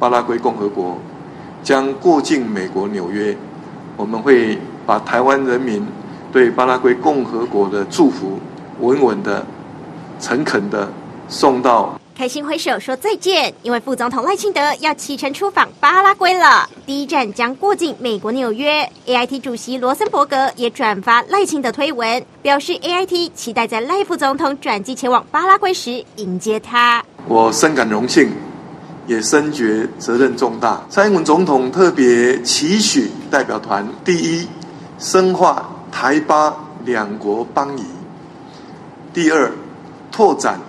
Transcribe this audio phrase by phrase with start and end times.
[0.00, 0.96] 巴拉圭共和国
[1.62, 3.36] 将过境美国纽约，
[3.98, 5.86] 我们会把台湾人民
[6.32, 8.38] 对巴拉圭共和国的祝福，
[8.80, 9.44] 稳稳的、
[10.18, 10.90] 诚恳的
[11.28, 11.94] 送到。
[12.16, 18.90] 开心挥手说再见，因为副总统赖清德要启程出访巴拉圭了，第一站将过境美国纽约。
[19.06, 27.04] AIT 主席罗森伯格也转发赖清德推文，表示 AIT 期待在赖副总统转机前往巴拉圭时迎接他。
[27.26, 28.30] 我深感荣幸，
[29.10, 30.86] 也深觉责任重大。
[30.88, 34.46] 蔡英文总统特别期许代表团：第一，
[35.00, 37.82] 深化台巴两国邦谊；
[39.12, 39.50] 第二，
[40.12, 40.60] 拓展。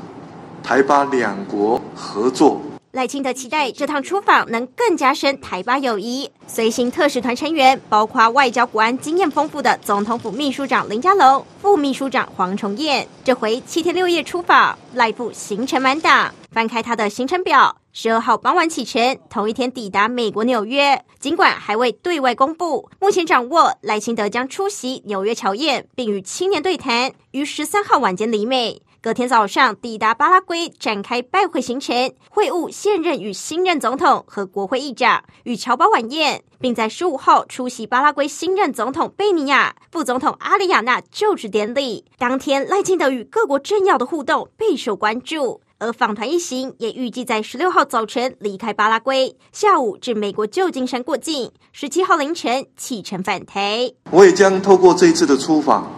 [0.64, 6.30] 台巴两国合作，赖清德期待这趟出访能更加深台巴友谊。
[6.46, 13.08] 随行特使团成员包括外交国安经验丰富的总统府秘书长林佳龙、副秘书长黄崇彦。
[13.24, 16.32] 这回七天六夜出访，赖副行程满档。
[16.52, 21.04] 翻开他的行程表，十二号傍晚启程，同一天抵达美国纽约。
[21.20, 28.82] 尽管还未对外公布，目前掌握赖清德将出席纽约侨宴，并与青年对谈，于十三号晚间离美。
[29.02, 42.06] 隔天早上抵达巴拉圭，展开拜会行程，会晤现任与新任总统和国会议长，与侨胞晚宴，并在十五号出席巴拉圭新任总统贝尼亚、副总统阿里亚纳就职典礼。
[42.18, 53.92] 当天赖清德与各国政要的互动备受关注，而访团一行也预计在十六号早晨离开巴拉圭，下午至美国旧金山过境，十七号凌晨启程返台。
[54.12, 55.92] 我也将透过这一次的出访。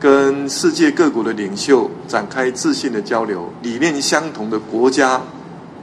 [0.00, 5.20] 跟世界各国的领袖展开自信的交流，理念相同的国家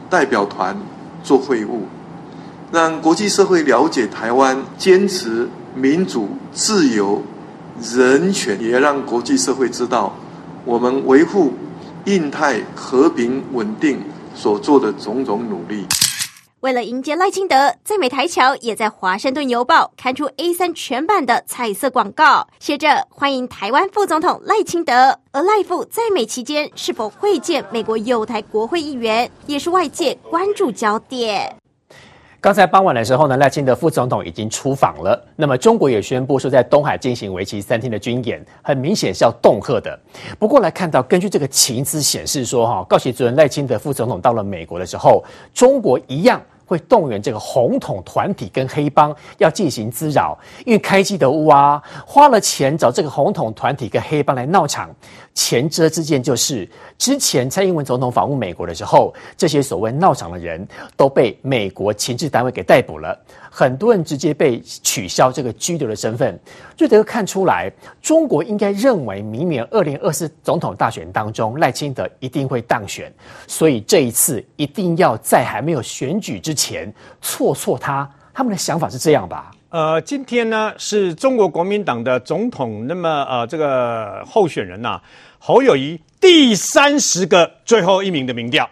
[0.09, 0.75] 代表团
[1.23, 1.81] 做会晤，
[2.71, 7.21] 让国际社会了解台湾坚持民主、自由、
[7.79, 10.15] 人权，也让国际社会知道
[10.65, 11.53] 我们维护
[12.05, 14.01] 印太和平稳定
[14.35, 15.85] 所做的种种努力。
[16.59, 25.19] 为了迎接赖清德，在美台侨也在《华盛顿邮报》刊出 A 三全版的彩色广告，写着“欢迎台湾副总统赖清德”。
[25.31, 31.55] 而赖副在美期间是否会见美国友台国会议员，也是外界关注焦点。
[32.43, 35.17] 刚才傍晚的时候呢，赖清德副总统已经出访了。
[35.37, 39.97] 那么中国也宣布说，在东海进行为期三天的军演，很明显是要恫吓的。
[40.37, 45.23] 不过来看到，根据这个情资显示说，哈，告协主任赖清德副总统到了美国的时候，
[45.53, 46.41] 中国一样。
[46.65, 54.89] 会动员这个红统团体跟黑帮要进行滋扰，因为开基的屋啊，花了钱找这个红统团体跟黑帮来闹场。
[55.33, 66.39] 前车之鉴就是，之前蔡英文总统访问美国的时候，这些所谓闹场的人都被美国情治单位给逮捕了，很多人直接被取消这个居留的身份。
[66.75, 67.71] 就得看出来，
[68.01, 73.11] 中国应该认为明年二零二四总统大选当中，赖清德一定会当选，
[73.47, 78.09] 所以这一次一定要在还没有选举之前错错他。
[78.35, 79.51] 他们的想法是这样吧？
[79.73, 85.01] 呃，今天呢是中国国民党的总统，那么呃这个候选人呐、
[85.39, 88.69] 侯友谊第三十个最后一名的民调，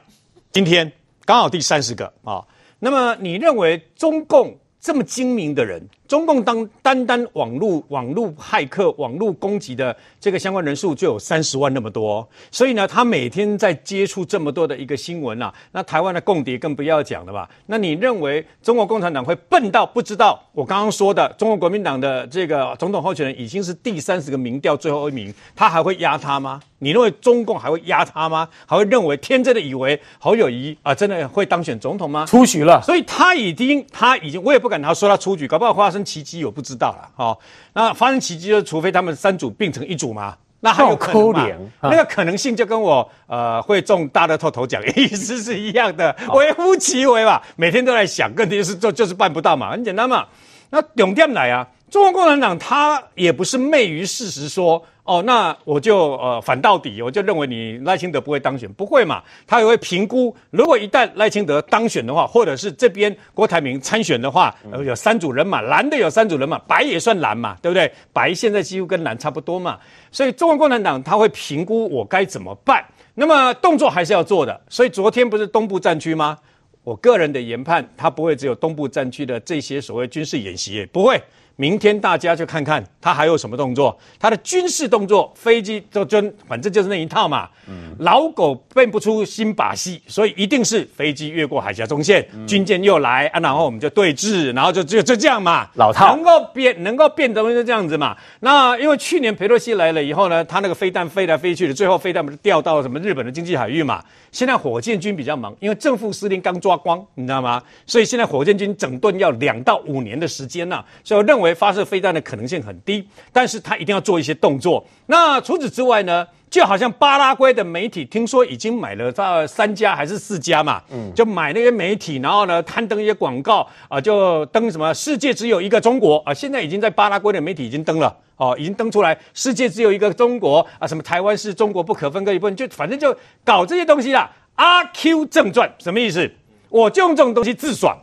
[0.51, 0.91] 今天
[1.25, 2.45] 刚好第三十个啊、
[2.77, 5.89] 那么你认为中共这么精明的人？
[6.11, 17.49] 中共当单单网络网络骇客网络攻击的这个相关人数就有三十万那么多，所以呢，他每天在接触这么多的一个新闻啊，那台湾的共谍更不要讲了吧？
[17.67, 26.59] 那你认为中国共产党会笨到不知道我刚刚说的中国国民党的这个总统候选人已经是第三十个民调最后一名，他还会压他吗？
[26.79, 28.49] 你认为中共还会压他吗？
[28.65, 32.25] 还会认为天真的以为侯友谊啊真的会当选总统吗？
[32.25, 36.00] 出局了，所以他已经他已经我也不敢他说他出局，搞不好发生。
[36.03, 37.37] 奇迹我不知道了，哦，
[37.73, 41.47] 那发生奇迹就除非他们三组并成一组嘛，那还有可能嘛？
[41.83, 50.25] 那个可能性就跟我呃会中大乐透头奖意思是一样的，微乎其微嘛，每天都在想，问题是就就是办不到嘛，很简单嘛。
[50.69, 54.83] 那重点来啊，中国共产党他也不是昧于事实说。
[55.03, 59.23] 哦，那我就呃反到底，我就认为你赖清德不会当选，不会嘛？
[59.47, 64.55] 他也会评估，如果一旦赖清德当选的话，或者是这边郭台铭参选的话，
[64.85, 67.91] 有三组人马，蓝的有三组人马，白也算蓝嘛，对不对？
[68.13, 69.79] 白现在几乎跟蓝差不多嘛，
[70.11, 74.61] 所以中国共产党他会评估我该怎么办，那么动作还是要做的。
[74.69, 76.37] 所以昨天不是东部战区吗？
[76.83, 81.21] 我个人的研判，他不会只有东部战区的这些所谓军事演习，不会。
[81.55, 87.47] 明天大家就看看他还有什么动作，他的军事动作，飞机就就反正就是那一套嘛。
[87.67, 95.67] 嗯，老狗变不出新把戏，所以一定是飞机越过海峡中线，嗯、军舰又来啊，然后我们就对峙，然后就就就这样嘛。
[95.75, 98.17] 老套能够变能够变的东西就这样子嘛。
[98.39, 104.03] 那因为去年佩洛西来了以后呢，他那个飞弹飞来飞去的，最后飞弹不是掉到什么日本的经济海域嘛？
[104.31, 107.61] 现在火箭军比较忙，因为正副司令刚抓光，你知道吗？
[107.85, 111.40] 所以现在火箭军整顿要两到五年的时间呢、啊，所以我认为。
[111.55, 114.85] 发射飞弹的可能性很低，但是他一定要做一些动作。
[115.07, 134.29] 那除此之外呢，就好像巴拉圭的媒体听说已经买了这三家还是四家嘛，嗯，就买那些媒体，然后呢刊登一些广告啊，就登什么“世界只有一个中国”啊，现在已经在巴拉圭的媒体已经登了哦，已经登出来“世界只有一个中国”啊，什么台湾是中国不可分割一部分，就反正就搞这些东西啦。
[134.55, 136.29] 阿 Q 正传什么意思？
[136.69, 137.97] 我就用这种东西自爽。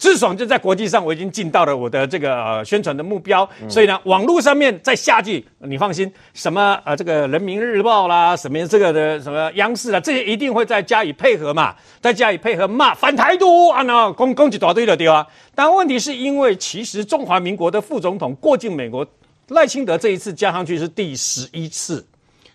[0.00, 15.26] 自爽就在国际上，我已经尽到了我的这个呃宣传的目标，所以呢，网络上面在下去，你放心，什么呃这个人民日报啦，什么这个的什么央视啦，这些一定会再加以配合嘛，再加以配合骂反台独啊，那攻攻击大堆的对吧？
[15.54, 19.06] 但问题是因为其实中华民国的副总统过境美国，
[19.48, 22.06] 赖清德这一次加上去是第十一次，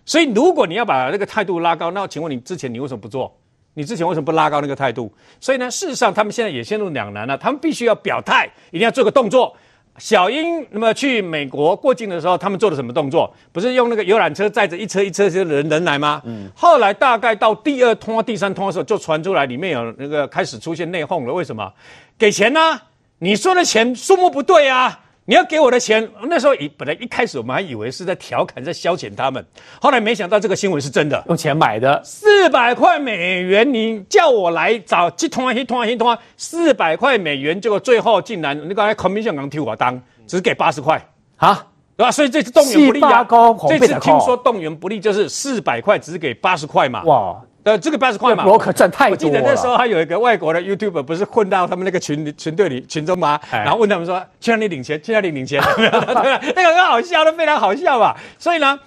[0.03, 3.31] 所以如果你要把那个态度拉高，那请问你之前你为什么不做？
[3.75, 5.11] 你之前为什么不拉高那个态度？
[5.39, 7.37] 所以呢，事实上他们现在也陷入两难了。
[7.37, 9.55] 他们必须要表态，一定要做个动作。
[9.97, 13.33] 小英那么去美国过境的时候，他们做了什么动作？
[13.53, 16.21] 不是用那个游览车载着一车一车些人人来吗？
[16.25, 16.49] 嗯。
[16.53, 21.33] 后来大概到第二通、第三通的时候，就传出来里面有那个开始出现内讧了。
[21.33, 21.71] 为什么？
[22.17, 22.83] 给钱呢、啊？
[23.19, 25.04] 你说的钱数目不对啊。
[25.27, 29.43] 你要给我的钱，那时候一本来一开始我们还以为是在调侃，在消遣他们，
[29.81, 31.99] 后来没想到这个新闻是真的，用钱买的。
[32.03, 41.03] 四百块美元，你叫我来找一通一通一通，四百块美元，结果最后竟然那个 commission 刚替我当，只给八十块。
[41.37, 41.65] 啊，
[41.97, 42.11] 对吧？
[42.11, 43.25] 所以这次动员不力啊，
[43.67, 47.41] 这次听说动员不力就是四百块只给八十块嘛，哇。
[47.65, 49.11] 呃，这个八十块嘛，我可赚太多了。
[49.11, 53.39] 我记得那时候还有一个外国的 YouTuber 不是混到他们那个群群队里群中吗？
[53.51, 55.01] 然后问他们说：“去哪里领钱？
[55.01, 56.39] 去哪里领钱？”对吧？
[56.55, 58.15] 那个很好笑，都非常好笑吧。
[58.37, 58.79] 所以呢。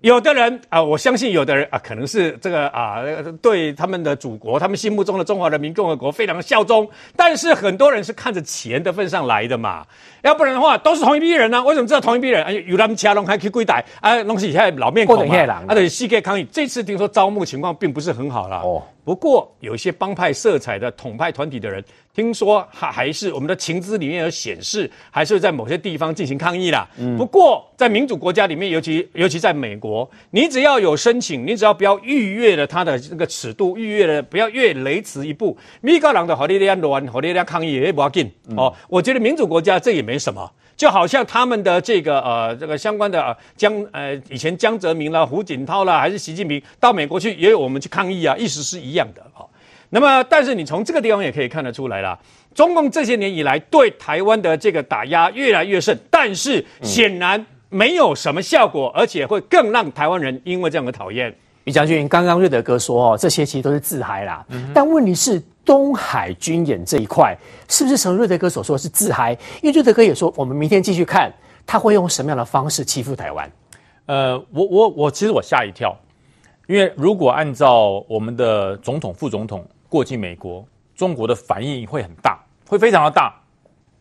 [0.00, 3.02] 有的人啊，我相信有的人啊，可能是这个啊，
[3.42, 6.88] 对他们的祖国，他们心目中的中华人民共和国非常效忠。
[7.16, 9.84] 但是很多人是看着钱的份上来的嘛，
[10.22, 11.64] 要不然的话都是同一批人呢、啊。
[11.64, 12.44] 为什么知道同一批人？
[12.44, 16.46] 啊，有他们其他人还可以归逮啊，东西现在老面孔嘛，啊，对，世界抗议。
[16.52, 18.60] 这次听说招募情况并不是很好了。
[18.60, 21.84] 哦，不过有一些帮派色彩的统派团体的人。
[22.14, 26.84] 听说还还是我们的情资里面有显示，还是在某些地方进行抗议啦。
[26.98, 29.87] 嗯，不过在民主国家里面，尤其尤其在美国，
[30.30, 35.56] 你只要有申请，你只要不要逾越了它的这个尺度，逾越了不要越雷池一步。
[35.80, 38.74] 米高朗的好利利安乱，好利利安抗议也不要紧哦。
[38.88, 49.46] 我觉得民主国家这也没什么，就好像他们的这个呃这个相关的江呃以前江泽民啦、胡锦涛啦，还是习近平到美国去也有我们去抗议啊，意思是一样的啊。
[49.90, 52.18] 那么，但是你从这个地方也可以看得出来啦，
[52.54, 61.34] 中共这些年以来对台湾的这个打压越来越甚，但是显然没有什么效果，而且会更让台湾人因为这样的讨厌。
[61.64, 64.44] 李将军，刚刚瑞德哥说哦，这些其实都是自嗨啦。
[64.48, 67.36] 嗯、但问题是，东海军演这一块
[67.68, 69.32] 是不是从瑞德哥所说的是自嗨？
[69.62, 71.32] 因为瑞德哥也说，我们明天继续看
[71.66, 73.50] 他会用什么样的方式欺负台湾。
[74.06, 75.94] 呃，我我我其实我吓一跳，
[76.66, 79.66] 因为如果按照我们的总统、副总统。
[79.90, 80.62] 过境美国，
[80.94, 83.34] 中国的反应会很大，会非常的大。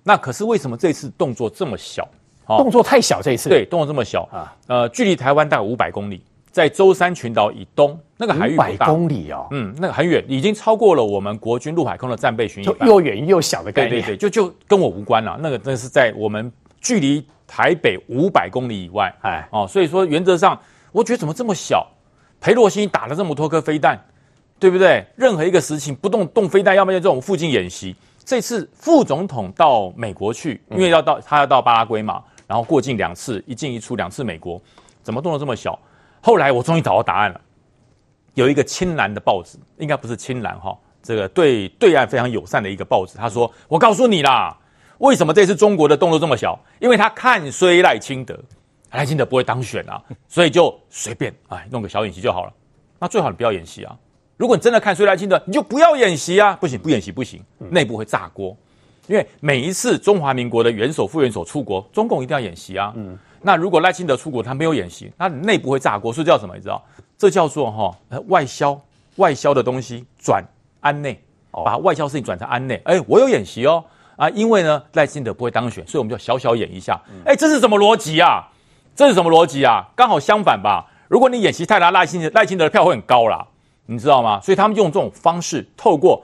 [0.04, 2.06] 那可是为什么这次动作这么小？
[2.48, 4.56] 哦、动作太小，这一次对动作这么小啊？
[4.68, 12.66] 呃，距离台湾大概五百公里，在舟山群岛以东，那个海域五百公里哦，嗯，那个很远，已经超过了我们国军陆海空的战备巡弋。
[12.66, 15.38] 就又远又小的概念，对对对，就就跟我无关了。
[15.42, 20.60] 那个那是在我们距离台北五百公里以外，哎哦，所以说原则上，
[20.92, 21.86] 我觉得怎么这么小？
[22.40, 24.00] 裴洛西打了这么多颗飞弹。
[24.60, 25.06] 对不对？
[25.16, 27.96] 任何一个事情不动动飞弹，要么就这种附近演习。
[28.26, 34.62] 这次副总统到美国去，因为要到他要到巴拉圭嘛，然后过境两次，一进一出两次美国，
[35.04, 35.78] 怎么动得这么小？
[36.22, 37.42] 后来我终于找到答案了，
[38.34, 44.58] 有一个青蓝的报纸，应该不是青蓝哈，这个对对岸非常友善的一个报纸，他说：“我告诉你啦，
[45.00, 46.58] 为什么这次中国的动作这么小？
[46.80, 48.38] 因为他看衰赖清德，
[48.92, 52.54] 赖清德不会当选啊，所以就随便哎弄个小演习就好了。
[53.00, 53.98] 那最好你不要演习啊。”
[54.38, 56.56] 如果你真的看衰赖清德，你就不要演习啊！
[56.62, 58.56] 不行，不演习不行，内部会炸锅。
[59.08, 62.94] 因为每一次中华民国的元首、副元首出国，中共一定要演习啊。
[62.96, 66.56] 嗯，那如果赖清德出国，他没有演习，那内部会炸锅，所以叫什么？
[66.56, 66.84] 你知道？
[67.18, 67.92] 这叫做哈
[68.28, 68.80] 外销，
[69.16, 70.44] 外销的东西转
[70.82, 71.20] 安内，
[71.52, 72.80] 把外销事情转成安内。
[72.86, 73.84] 哎，我有演习哦，
[74.16, 77.02] 啊，因为呢赖清德不会当选，所以我们就小小演一下。
[77.26, 78.48] 哎，这是什么逻辑啊？
[78.96, 79.88] 这是什么逻辑啊？
[79.96, 80.86] 刚好相反吧。
[81.08, 83.48] 如果你演习太大，赖清德赖清德的票会很高啦，
[83.86, 84.42] 你知道吗？
[84.42, 86.24] 所以他们用这种方式，透过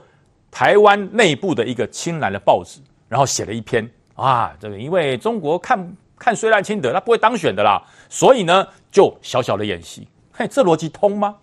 [0.54, 10.06] 台湾内部的一个亲蓝的报纸，然后写了一篇啊，这个因为中国看看衰赖清德，他不会当选的啦，所以呢就小小的演习。
[10.32, 11.34] 嘿，这逻辑通吗？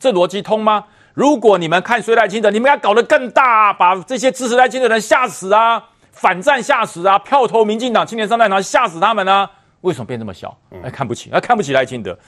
[0.00, 0.84] 这逻辑通吗？
[1.14, 9.50] 如果你们看衰赖清德，你们要搞得更大，把这些支持赖清德的人吓死啊，反战吓死啊，票投民进党青年上战场吓死他们呢、啊？
[9.82, 10.58] 为什么变这么小？
[10.82, 12.18] 哎，看不起，啊，看不起赖清德，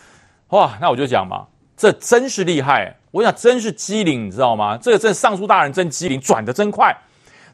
[0.51, 0.79] 哇！
[0.81, 4.77] 那我就讲嘛，这真是厉害，我想真是机灵，你知道吗？
[4.77, 6.97] 这个真尚书大人真机灵，转的真快。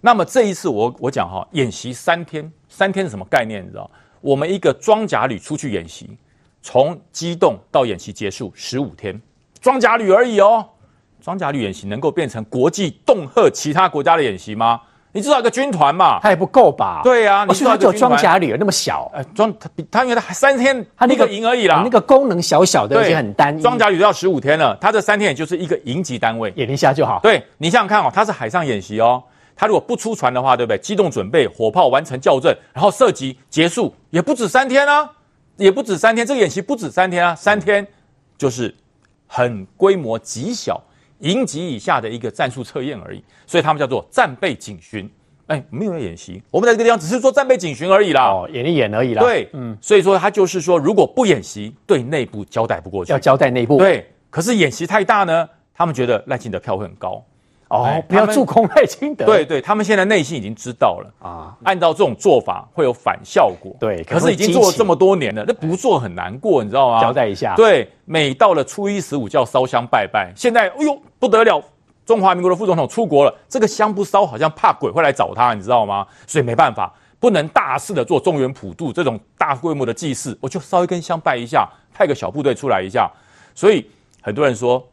[0.00, 3.64] 那么这一次我我讲哈，演习三天，三天是什么概念？
[3.64, 3.90] 你知道？
[4.20, 6.16] 我们一个装甲旅出去演习，
[6.60, 9.20] 从机动到演习结束十五天，
[9.60, 10.68] 装甲旅而已哦。
[11.20, 14.80] 装甲旅演习能够变成国际恫吓其他国家的演习吗？
[15.14, 17.00] 你至少一个军团嘛，它也不够吧？
[17.04, 23.62] 对呀、啊，你说只有装甲旅那么小，呃，装它比它因为它三天，它那个营而已啦，那个功能小小的，而且很单一。
[23.62, 27.20] 装甲旅都要十五天了，它这三天也就是一个营级单位，演一下就好。
[27.22, 29.22] 对，你想想看哦，它是海上演习哦，
[29.54, 30.78] 它如果不出船的话，对不对？
[30.78, 35.08] 机动准备，火炮完成校正，然后射击结束，也不止三天啊，
[35.58, 37.86] 也不止三天，这个演习不止三天啊，三天
[38.36, 38.74] 就是
[39.28, 40.82] 很规模极小
[41.24, 45.10] 营级以下的一个战术测验而已，所以他们叫做战备警巡。
[45.46, 49.22] 哎，没有演习，我们在这个地方只是做战备警巡而已啦，哦，演一演而已啦。
[49.22, 53.76] 对，嗯，所以说他就是说，如果不演习，对内部交代不过去，要交代内部。
[53.76, 57.22] 对，可是演习太大呢，他们觉得赖清德票会很高，
[57.74, 59.24] 哦，不要助攻赖清德。
[59.26, 63.74] 对对，他们现在内心已经知道了啊，按照这种做法会有反效果。
[63.80, 67.00] 对，可是已经做了这么多年了，那不做很难过，你知道吗？
[67.00, 67.54] 交代一下。
[67.56, 71.62] 对，每到了初一十五就要烧香拜拜，现在哎呦不得了。
[72.06, 76.06] 中华民国的副总统出国了，这个香不烧，好像怕鬼会来找他，你知道吗？
[76.26, 83.10] 所以没办法，不能大肆的做中原普渡这种大规模的祭祀，我就烧一根香拜一下，派个小部队出来一下。
[83.54, 83.88] 所以
[84.20, 84.86] 很多人说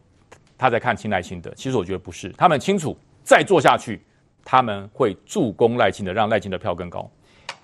[0.62, 4.00] 他在看轻赖清德，其实我觉得不是，他们清楚再做下去，
[4.46, 7.10] 他们会助攻赖清德，让赖清德票更高。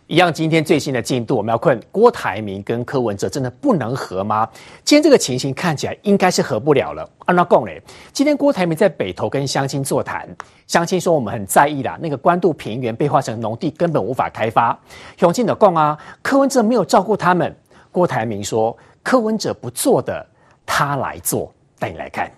[0.07, 4.49] 一样，今天最新的进度，我们要问郭台铭跟柯文哲真的不能合吗？
[4.83, 7.07] 今天这个情形看起来应该是合不了了。
[7.27, 7.79] 按照讲嘞，
[8.11, 10.27] 今天郭台铭在北投跟乡亲座谈，
[10.65, 14.75] 乡亲说我们很在意啦，那个关渡平原被划成农地，根本无法开发。
[15.17, 17.55] 乡亲的讲啊，柯文哲没有照顾他们。
[17.91, 20.25] 郭台铭说，柯文哲不做的，
[20.65, 21.53] 他来做。
[21.79, 22.31] 带你来看，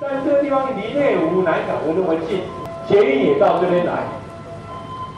[0.00, 2.40] 但这个地方离内湖南港又那么近，
[2.88, 3.92] 捷运也到这边来。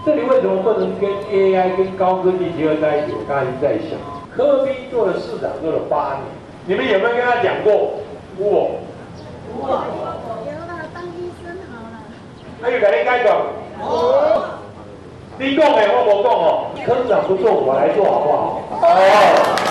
[0.04, 3.12] 这里为什么不能跟 AI 跟高科技结合在一起？
[3.14, 3.96] 我刚才在想，
[4.36, 6.24] 柯 P 做了市长做了八年，
[6.66, 7.72] 你们有没有跟他讲过？
[8.38, 8.80] 我，
[9.54, 9.70] 我，我，
[10.50, 12.02] 有啦，当医生好了。
[12.60, 13.38] 他有跟你讲？
[13.78, 14.42] 我，
[15.38, 16.66] 你讲的我不讲哦。
[16.84, 18.60] 科长不做，我来做好不好？
[18.82, 19.61] 哦。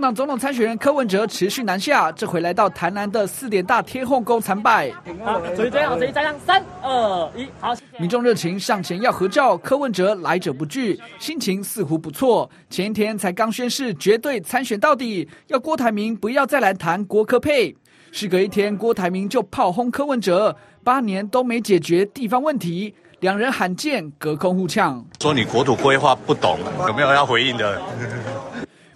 [0.00, 4.90] 党总统参选人柯文哲持续南下，这回来到台南的四点大天后宫参拜。
[5.24, 7.74] 好，准备这样，准备这样，三二一，好。
[7.98, 12.50] 民众热情上前要合照，柯文哲来者不拒，心情似乎不错。
[12.68, 17.76] 前一天才刚宣誓绝对参选到底，要郭台铭不要再来谈郭柯配。
[18.12, 25.04] 事隔一天，郭台铭就炮轰柯文哲，八年都没解决地方问题，两人罕见隔空互呛。
[25.20, 27.80] 说你国土规划不懂，有没有要回应的？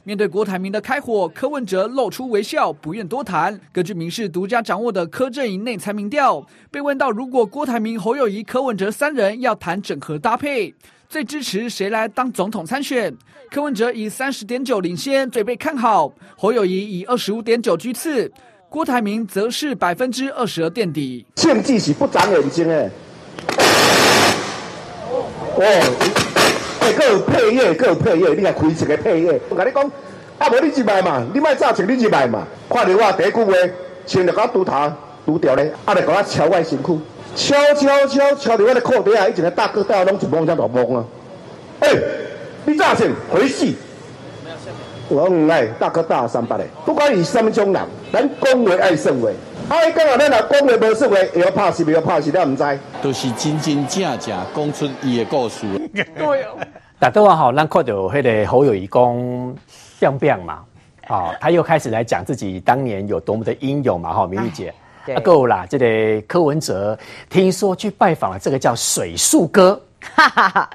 [0.07, 3.59] 面对郭台铭的开火，柯文哲露出微笑，不愿多谈。
[3.73, 10.75] 根据民视独家掌握的柯阵营内参民调，被问到如果郭台铭、侯友宜、柯文哲三人要谈整合搭配，
[11.09, 13.17] 最支持谁来当总统参选？
[13.51, 18.31] 柯文哲以三十点九领先，最被看好；侯友宜以二十五点九居次，
[18.69, 21.25] 郭台铭则是百分之二十二垫底。
[21.35, 22.91] 政治是不长眼睛的。
[25.09, 26.34] 哦。
[26.97, 29.41] 各有配乐，各有配乐，你来开一个配乐。
[29.49, 29.85] 我跟你讲，
[30.39, 32.47] 啊无你入来嘛，你莫早请你入来嘛。
[32.69, 33.53] 看到我第一句话，
[34.07, 34.93] 穿着个拄头
[35.27, 36.99] 拄掉咧，啊来给我敲我身躯，
[37.35, 41.05] 敲敲敲敲到我的裤底啊，以前的大哥大拢一摸才大摸啊。
[41.81, 42.03] 哎、欸，
[42.65, 43.75] 你早请回去。
[45.09, 47.83] 我讲哎，大哥大三八的，不管你什么种人，
[48.13, 49.29] 咱讲话爱算话。
[49.69, 52.79] 啊，伊讲啊，咱若讲话无算话，会晓拍戏，会晓拍戏，咱唔知。
[53.03, 55.67] 都是真真正正讲出伊的故事。
[55.93, 56.57] 对哦。
[56.99, 59.57] 打电话好，咱看到迄个侯友宜讲
[59.99, 60.61] 变变嘛，
[61.09, 64.73] 啊， 他又开始来讲自己当年有多么的英勇嘛，哈，明玉姐，
[65.15, 66.99] 啊够啦，这个柯文哲
[67.29, 69.79] 听说去拜访了这个叫水树哥，
[70.15, 70.71] 哈哈哈，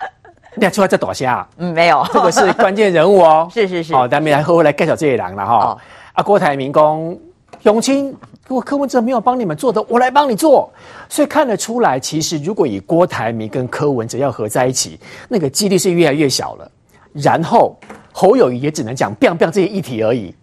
[0.56, 1.48] 你还出来这躲虾？
[1.58, 5.78] 嗯，没有，这个是关键人物哦，是 是是，好，咱们来好好来介绍这一人了哈，
[6.14, 7.18] 啊，郭台铭讲
[7.64, 8.16] 乡亲
[8.50, 10.68] 如果柯文哲没有帮你们做的，我来帮你做。
[11.08, 16.72] 所以看得出来，其实如果以郭台铭跟柯文哲要合在一起，那个几率是越来越小了。
[17.14, 17.78] 然后
[18.12, 20.34] 侯友谊也只能讲 “biang biang” 这些议题而已。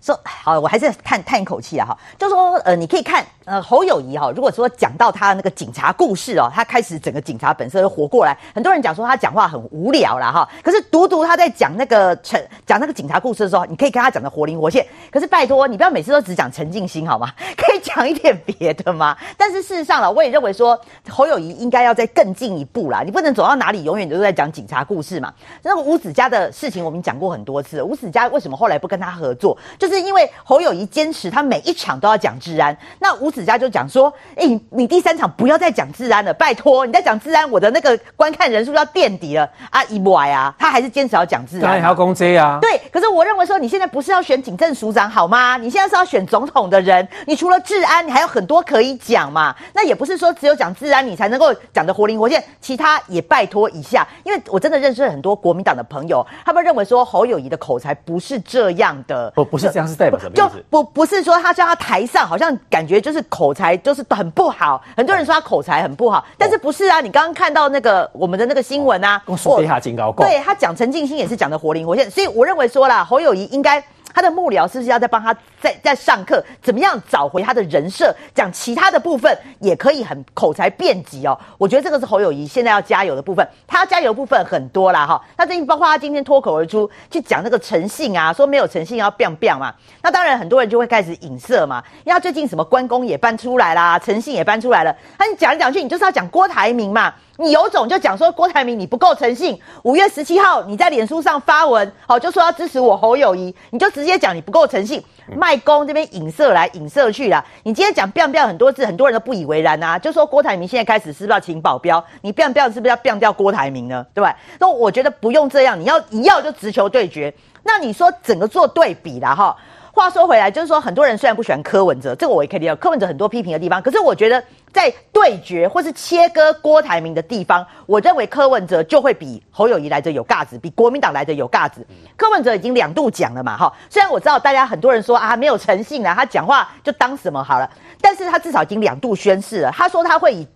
[0.00, 8.36] 说好，我还是叹叹一口气啊哈，就说呃，你可以看呃侯友宜哈，如果说讲到他那个警察故事哦，他开始整个警察本色又活过来。
[8.54, 14.86] 很多人讲说他讲话很无聊啦哈，可是独独他在讲那个陈讲那个警察故事的时候，你可以跟他讲的活灵活现。
[15.10, 17.30] 可是拜托，你不要每次都只讲陈进兴好吗？
[17.54, 19.14] 可以讲一点别的吗？
[19.36, 20.80] 但是事实上了，我也认为说
[21.10, 25.30] 侯友宜应该要再更进一步啦，你不能走到哪里永远都在讲警察故事嘛。
[25.62, 29.54] 那个吴子嘉的事情我们讲过很多次，吴子嘉为什么后来不跟他合作？
[29.78, 29.89] 就。
[29.98, 42.58] 因为侯友谊坚持他每一场都要讲治安，那吴子嘉就讲说：“哎、欸，你第三场不要再讲治安了，拜托，你再讲治安，我的那个观看人数要垫底了啊！”一不来啊，他还是坚持要讲治安，当然还要攻击啊。
[42.60, 45.56] 对，可是我认为说，你现在不是要选警政署长好吗？
[45.56, 49.56] 你现在是要选总统的人，你除了治安，你还有很多可以讲嘛。
[49.72, 54.06] 那也不是说只有讲治安你才能够讲得活灵活现，其他也拜托一下。
[54.24, 59.79] 因为我真的认识很多国民党的朋友，他们认为说侯友谊的口才不是这样的，不不是这样。
[59.80, 60.42] 这样是代表什么意思？
[60.42, 64.82] 就不不是说他叫他台上，好像感觉就是口才就是很不好。
[64.96, 67.00] 很多人说他口才很不好，但是不是啊？
[67.00, 73.82] 你刚刚看到那个我们的那个新闻啊，说一下警告，对他讲陈静心也是讲的活灵活现，所以我认为说啦，侯友谊应该。
[74.14, 76.42] 他的幕僚是不是要再帮他再再上课？
[76.62, 78.14] 怎么样找回他的人设？
[78.34, 81.38] 讲其他的部分也可以很口才辩捷哦。
[81.58, 83.46] 我觉得这个是侯友宜现在要加油的部分。
[83.66, 85.20] 他要加油的部分很多啦哈。
[85.36, 89.74] 那最近包括他今天脱口而出去讲那个诚信啊，说没有诚信要 biang biang 嘛。
[90.02, 94.94] 那当然很多人就会开始影射嘛，因为他最近什么关公也搬出来啦，诚信也搬出来了。
[95.18, 97.14] 他你讲来讲去，你就是要讲郭台铭嘛。
[97.40, 99.58] 你有种就讲说郭台铭你不够诚信。
[99.82, 105.02] 五月十七号你在脸书上发文，好就说要支持我侯友宜，你就直接讲你不够诚信，
[105.38, 107.42] 卖公这边影射来影射去啦。
[107.62, 112.04] 你今天讲 biang biang 很多字，很多人都不以为然啊，就说郭台铭现在开始是不是要请保镖？
[112.20, 114.04] 你 biang biang 是不是要掉掉郭台铭呢？
[114.12, 114.36] 对吧？
[114.58, 117.32] 那我觉得不用这样，你要一要就直球对决。
[117.62, 119.56] 那你说整个做对比啦哈。
[119.92, 122.74] 话说回来，就是说很多人虽然不喜欢柯文哲，这个我也可以理解。
[122.76, 131.86] 柯文哲很多批评的地方，可是我觉得在对决或是切割郭台铭的地方，我认为柯文哲就会比侯友谊来的有架子，比国民党来的有架子。
[132.16, 137.68] 柯文哲已经两度讲了嘛，哈，虽然我知道大家很多人说啊没有诚信啊，他讲话就当什么好了，
[138.00, 140.46] 但是他至少已经两度宣誓了，他说他会以。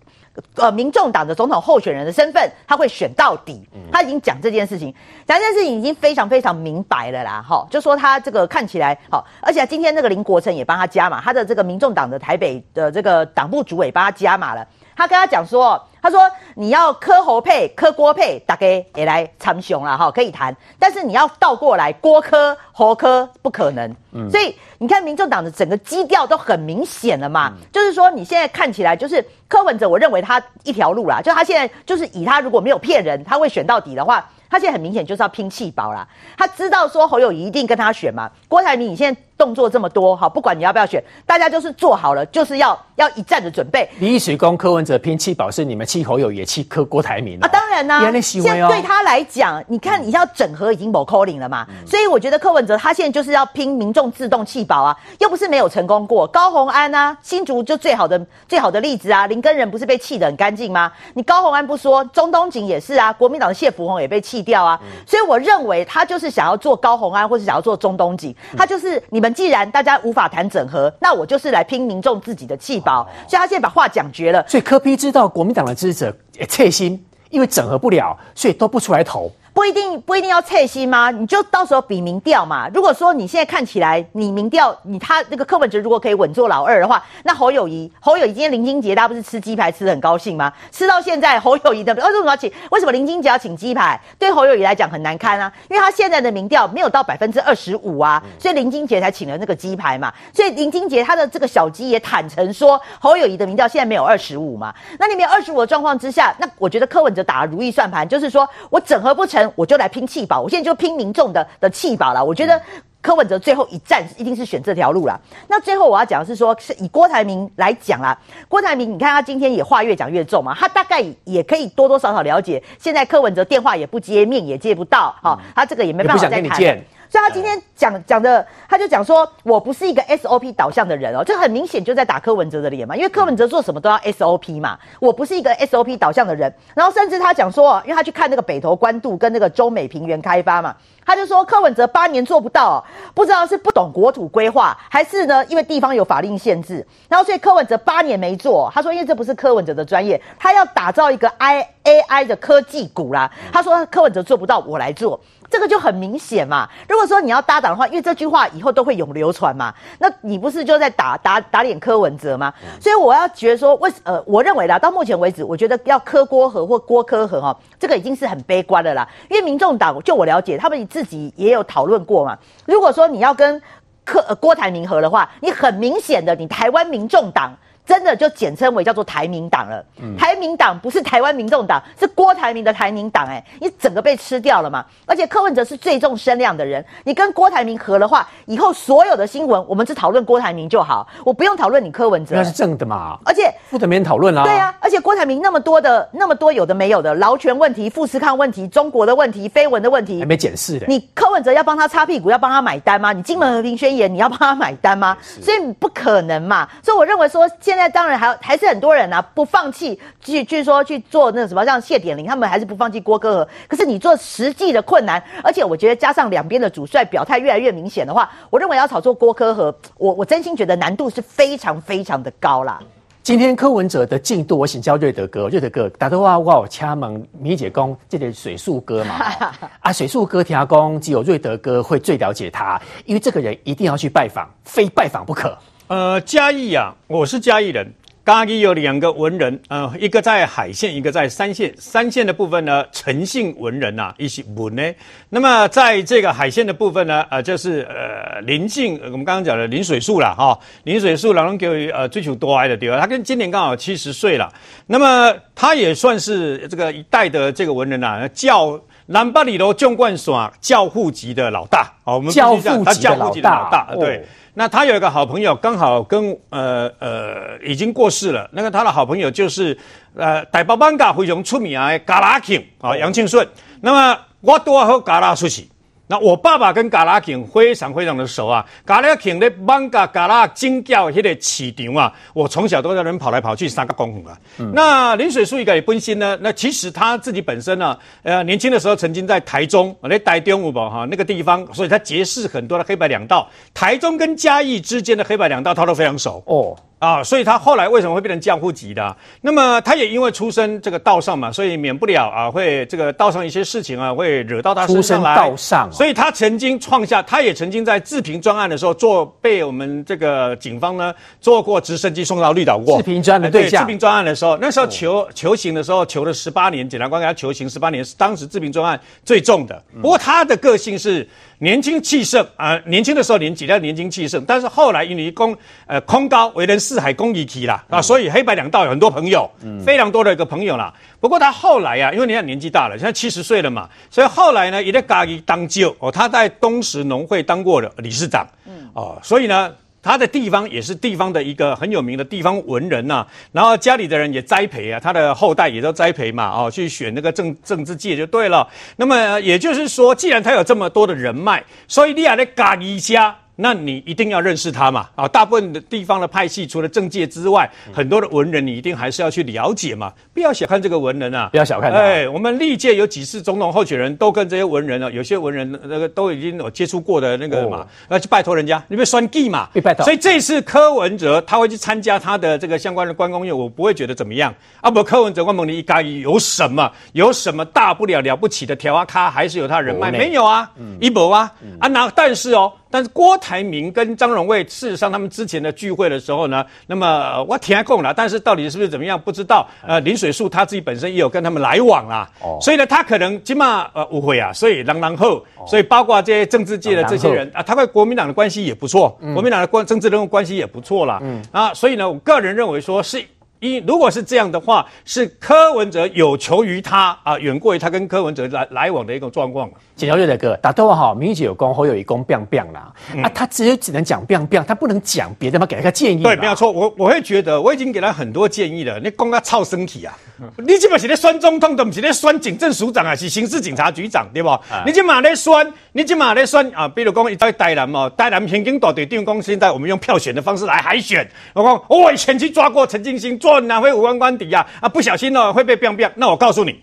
[0.55, 3.67] 呃，民众党的总统候选人的身份，他会选到底。
[3.91, 4.93] 他已经讲这件事情，
[5.25, 7.43] 讲这件事情已经非常非常明白了啦。
[7.47, 14.67] 哈，就说他这个看起来好，而且今天那个林国成也帮他加码，他的这个民众党的台北的这个党部主委帮他加码了。
[14.95, 16.21] 他跟他讲说，他说
[16.53, 20.55] 你要柯侯配、柯郭配，大家也来参雄了哈，可以谈。
[20.77, 23.91] 但是你要倒过来，郭柯侯柯不可能。
[24.11, 34.29] 嗯，所以你看民众党的整个基调都很明显了嘛，就是说你现在看起来就是柯文哲，我认为他一条路啦，就他现在就是以他如果没有骗人，他会选到底的话。
[34.47, 38.29] 他现在很明显就是要拼气保啦，他知道说侯友宜一定跟他选嘛。
[38.47, 43.89] 郭台铭，你现在动作这么多，好，不管你要不要选，大家就是做好了，就是要要一战的准备。
[43.99, 47.47] 你一时攻柯文哲拼气保，是你们气侯友也气柯郭台铭、哦、啊？
[47.47, 56.25] 当然啦、啊，现在对他来讲，你看你要整合已经某扣零了嘛，嗯、所以我觉得柯文哲他现在就是要拼民众自动气保啊，又不是没有成功过。
[56.27, 60.91] 高虹安啊，新竹就最好的最好的例子啊，林根仁不是被气得很干净吗？
[61.13, 74.45] 你高虹安不说，中东锦也是啊，国民党的谢福弘也被气掉啊，所以我认为他就是想要做高虹安，或是想要做中东锦，他就是你们既然大家无法谈整合，那我就是来拼民众自己的气保，所以他现在把话讲绝了。
[74.47, 79.31] 所以柯批知道国民党的支持者也切心，因为整合不了，所以都不出来投。
[79.55, 81.09] 不一定不一定要测心吗？
[81.09, 82.67] 你就到时候比民调嘛。
[82.73, 90.51] 如果说你现在看起来你民调你他那个柯文哲如果可以稳坐老二的话，那侯友谊侯友谊今天林金杰大家不是吃鸡排吃的很高兴吗？
[90.73, 92.51] 吃到现在侯友谊的为什么要请？
[92.69, 93.97] 为什么林金杰要请鸡排？
[94.19, 100.13] 对侯友谊来讲很难堪啊，因为他现在的民调没有到百分之二十五啊，所以林金杰才请了那个鸡排嘛。
[100.33, 104.75] 所以林金杰他的这个小鸡也坦诚说侯友谊的民调现在没有二十五嘛。
[104.99, 109.44] 那你没有二十五的状况之下，那我觉得柯文哲打了如意算盘，就是说我整合不成。
[109.55, 112.23] 我就来拼气保，我现在就拼民众的的气保了。
[112.23, 112.59] 我觉得
[113.01, 115.19] 柯文哲最后一站一定是选这条路了。
[115.47, 118.17] 那最后我要讲的是说，是以郭台铭来讲啦。
[118.47, 126.83] 郭台铭，你看他今天也话越讲越重嘛，他大概也可以多多少少了解，现在柯文哲电话也不接，面也接不到，哈、嗯，他这个也没办法再谈。
[127.09, 136.53] 所以他今天讲讲的，他就讲说我不是一个 SOP 导向的人哦，这很明显就在打柯文哲的脸嘛，因为柯文哲做什么都要 SOP 嘛，我不是一个 SOP 导向的人。
[136.73, 155.19] 然后甚至他讲说，因为他去看那个北投关渡跟那个中美平原开发嘛，他就说柯文哲八年做不到，不知道是不懂国土规划，还是呢因为地方有法令限制，然后所以柯文哲八年没做，他说因为这不是柯文哲的专业，他要打造一个 I AI 的科技股啦，他说柯文哲做不到，我来做。
[155.55, 156.67] 这个就很明显嘛。
[156.89, 162.53] 如果说你要搭档的话，因为这句话以后都会永流传嘛，那你不是就在打打打脸柯文哲吗？
[162.81, 169.07] 所以我要觉得说，为呃，我认为啦，到目前为止，我觉得要柯郭和或郭柯和哈，这个已经是很悲观的啦。
[169.29, 172.37] 因为民众党，就我了解，他们自己也有讨论过嘛。
[172.65, 173.61] 如果说你要跟
[174.03, 177.55] 柯呃郭台铭和的话，你很明显的，你台湾民众党。
[177.85, 179.85] 真的就简称为叫做台民党了。
[180.01, 183.25] 嗯、台民党不是台湾民众党，是郭台铭的台民党。
[183.27, 184.83] 哎，你整个被吃掉了嘛？
[185.05, 192.35] 而且柯文哲是最重声量的人，你跟郭台铭合的话，以后所有的新闻我们只讨论郭台铭就好，我不用讨论你柯文哲。
[192.35, 193.17] 那是正的嘛？
[193.25, 194.43] 而且负的没人讨论啦。
[194.43, 200.85] 对啊，而且郭台铭那么多的那么多有的没有的劳权问题、富士康问题、中国的问题、绯闻的问题，还没检视的。
[200.87, 203.13] 你柯文哲要帮他擦屁股，要帮他买单吗？
[203.13, 205.15] 你金门和平宣言你要帮他买单吗？
[205.41, 206.67] 所以不可能嘛。
[206.83, 208.15] 所以我认为说，现在当然。
[208.15, 213.49] 还还是很多人啊，不放弃，据据说去做那个什么，像谢点玲他们还是不放弃郭哥和。
[213.67, 222.79] 可是你做实际的困难，而且我觉得加上两边的主帅表态越来越明显的话，我认为要炒作郭科和，我我真心觉得难度是非常非常的高啦。
[223.21, 229.15] 今天柯文哲的进度，我请教瑞德哥，瑞德哥打电话我有掐门米姐公，这点水树哥嘛，
[229.81, 235.57] 啊水树哥听讲只有瑞德哥会最了解他，因为这个人一定要去拜访，非拜访不可。
[235.87, 237.93] 呃，嘉义啊，我是嘉义人。
[238.25, 241.71] 嘉义有两个文人，呃，一个在海线，一个在山线。
[241.77, 244.81] 山线的部分呢，陈姓文人呐、啊，一些文呢。
[245.29, 250.59] 那么在这个海线的部分呢，呃，就是呃林姓，我们刚刚讲的林水树了哈。
[250.85, 254.51] 林水树老人给我呃追求多爱的地方，他跟今年刚好七十岁了。
[254.87, 261.93] 那么他也算是这个一代的这个文人啊，教南巴里楼纵贯耍教父级的老大。
[262.03, 263.31] 哦，我们教父级的老
[263.69, 264.17] 大，对。
[264.17, 264.21] 哦
[264.57, 268.49] 那他有一个好朋友，刚好跟呃呃已经过世了。
[268.53, 269.77] 那个他的好朋友就是
[270.15, 273.45] 呃台北艋舺非常出名的嘎拉庆啊杨庆顺。
[273.81, 275.67] 那么我多和嘎拉出去。
[276.07, 284.37] 那我爸爸跟嘎拉庆非常非常的熟啊，嘎拉庆的艋舺嘎拉金教迄个市场啊，我从小都在那边跑来跑去三个公园啊。
[284.59, 296.77] 嗯、那林水树一个也分析呢，那其实他自己本身呢，呃，年轻的时候曾经在台中，那台中有无哈那个地方，所以他结识很多的黑白两道，台中跟嘉义之间的黑白两道他都非常熟哦。
[297.05, 299.15] 啊，所以他后来为什么会变成教父级的啊？
[299.41, 305.35] 那么他也因为出身这个道上嘛，所以免不了啊，会这个道上一些事情啊，会惹到他身上来。
[305.35, 312.97] 出身道上，所以他曾经创下，他也曾经在自评专案的时候做，被我们这个警方呢做过直升机送到绿岛过。
[312.97, 313.83] 自评专案的对象。
[313.83, 319.81] 治平专案的时候，那时候求、哦、求刑的时候，求了十八年，检察官给他求刑十八年，是当时自评专案最重的。
[320.01, 321.27] 不过他的个性是。
[321.59, 325.55] 年轻气盛啊、呃，年轻的时候年纪要年轻气盛，但是后来因为功
[325.87, 330.93] 呃空高，为人四海公一体啦啊，所以黑白两道有很多朋友，嗯、非常多的一个朋友啦。
[331.19, 339.73] 不过他后来呀、啊，因为你看年纪大了，现在七十岁了嘛，所以后来呢也在嘉义当舅哦，他在东石农会当过的理事长，嗯哦，所以呢。
[340.05, 348.69] 他的地方也是地方的一个很有名的地方文人呐、啊，然后家里的人也栽培啊，他的后代也都栽培嘛，哦，去选那个政政治界就对了。
[348.97, 353.35] 那么也就是说，既然他有这么多的人脉，所以你也得嘎一下。
[353.57, 355.07] 那你一定要认识他嘛？
[355.15, 360.11] 啊，大部分的地方的派系，除了政界之外，很多的文人，你一定还是要去了解嘛。
[360.33, 361.49] 不要小看这个文人啊！
[361.51, 361.97] 不要小看他。
[361.97, 369.67] 哎，我们历届有几次总统候选人都跟这些文人啊，有些文人那个都已经有接触过的那个嘛，要去拜托人家，你别算计嘛。
[369.83, 370.03] 拜托。
[370.03, 374.53] 所以这次柯文哲他会去参加他的这个相关的关公宴，我不会觉得怎么样。
[374.81, 376.91] 啊，不，柯文哲问你一加一有什么？
[377.13, 378.75] 有什么大不了了不起的？
[378.75, 380.11] 条啊咖还是有他人脉？
[380.11, 382.73] 没有啊，一博啊啊那但是哦。
[382.89, 389.67] 但是郭台铭跟张荣卫，事实上他们之前的聚会的时候呢，那么我填空了，但是到底是不是怎么样不知道。
[389.85, 401.19] 呃，林水树他自己本身也有跟他们来往啦，哦，所以呢，他可能起码呃误会啊，所以然然后，所以包括这些政治界的这些人啊，他跟国民党的关系也不错，国民党的关政治人物关系也不错啦。
[401.21, 403.23] 嗯啊，所以呢，我个人认为说是。
[403.65, 409.69] 一如果是这样的话，是柯文哲有求于他啊，远过于他跟柯文哲来来往的一个状况。
[409.95, 412.91] 简小月的哥打电话好，民意有功，侯友一功，biang biang 啦。
[413.13, 415.65] 嗯、啊，他只有只能讲 biang biang，他不能讲别的嘛？
[415.65, 416.21] 给他个建议。
[416.21, 416.69] 对，没有错。
[416.71, 418.99] 我我会觉得我已经给他很多建议了。
[418.99, 420.13] 你讲他操身体啊。
[420.57, 424.49] 你基本是在选总统，都不是在选警政署长啊，是刑事警察局长，对不？
[424.49, 431.25] 啊、你今嘛在选，你今嘛在酸啊，比如讲，在台南嘛，台南平均大队长讲，现在我们用票选的方式来海选。
[431.53, 436.11] 我讲，我以前去抓过陈进兴，抓南非五万官邸啊，啊，不小心呢会被变变。
[436.15, 436.81] 那我告诉你，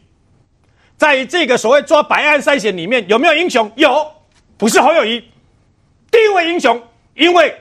[0.97, 3.71] 在这个所谓抓白案筛选里面，有没有英雄？
[3.77, 4.07] 有，
[4.57, 5.21] 不是侯友谊，
[6.11, 6.83] 第一位英雄，
[7.15, 7.55] 因为。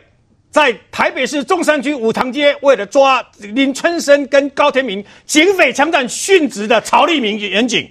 [0.52, 7.90] 在台北市中山区五塘街，为了抓林春生跟高天明，警匪枪战殉职的曹立明员警，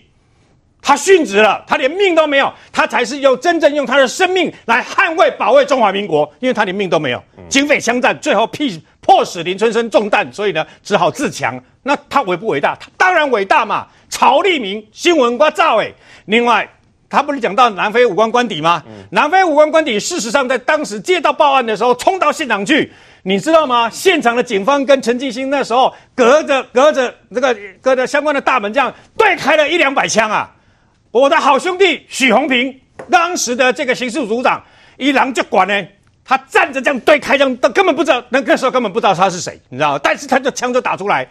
[0.83, 7.23] 他殉职了，他连命都没有，他才是用真正用他的生命来捍卫保卫中华民国，因为他连命都没有。
[7.49, 11.61] 警匪枪战最后逼迫使林春生中弹，所以呢只好自强。
[11.83, 12.75] 那他伟不伟大？
[12.77, 13.87] 他当然伟大嘛！
[14.09, 15.95] 曹立明新闻瓜赵伟，
[16.27, 16.69] 另外。
[17.13, 18.81] 他不是讲到南非武官官邸吗？
[18.87, 22.93] 嗯、南非武官官邸，事实上在当时接到报案的时候，冲到现场去，
[23.25, 23.91] 你知道吗？
[23.91, 30.49] 现场的警方跟陈进兴那时候隔着隔着这个隔着相关的大门，这样对开了一两百枪啊！
[31.11, 34.63] 我的好兄弟许宏平，当时的这个刑事组长，
[34.97, 35.87] 一郎就管呢，
[36.25, 40.01] 他站着这样对开，这样都根本不知道，那个时候根本不知道他是谁，你知道吗？
[40.03, 41.27] 但是他的枪就打出来。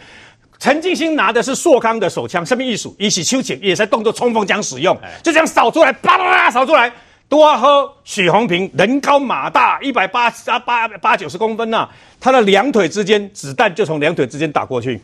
[0.59, 2.93] 陈进兴拿的是硕康的手枪，什么意思？
[2.99, 6.91] 一起秋瑾也在动作冲锋枪使用，就这样扫出来，叭叭叭扫出来。
[7.29, 11.89] 多喝许宏平人高马大，一百八啊八八九十公分呐、啊，
[12.19, 14.99] 他的两腿之间子弹就从两腿之间打过去，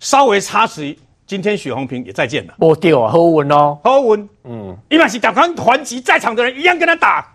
[0.00, 0.94] 稍微差池，
[1.32, 2.52] 今天许宏平也再见了。
[2.58, 4.28] 不掉啊，好稳哦，好稳。
[4.44, 7.26] 嗯，因为是打刚团级在场的人一样跟他打。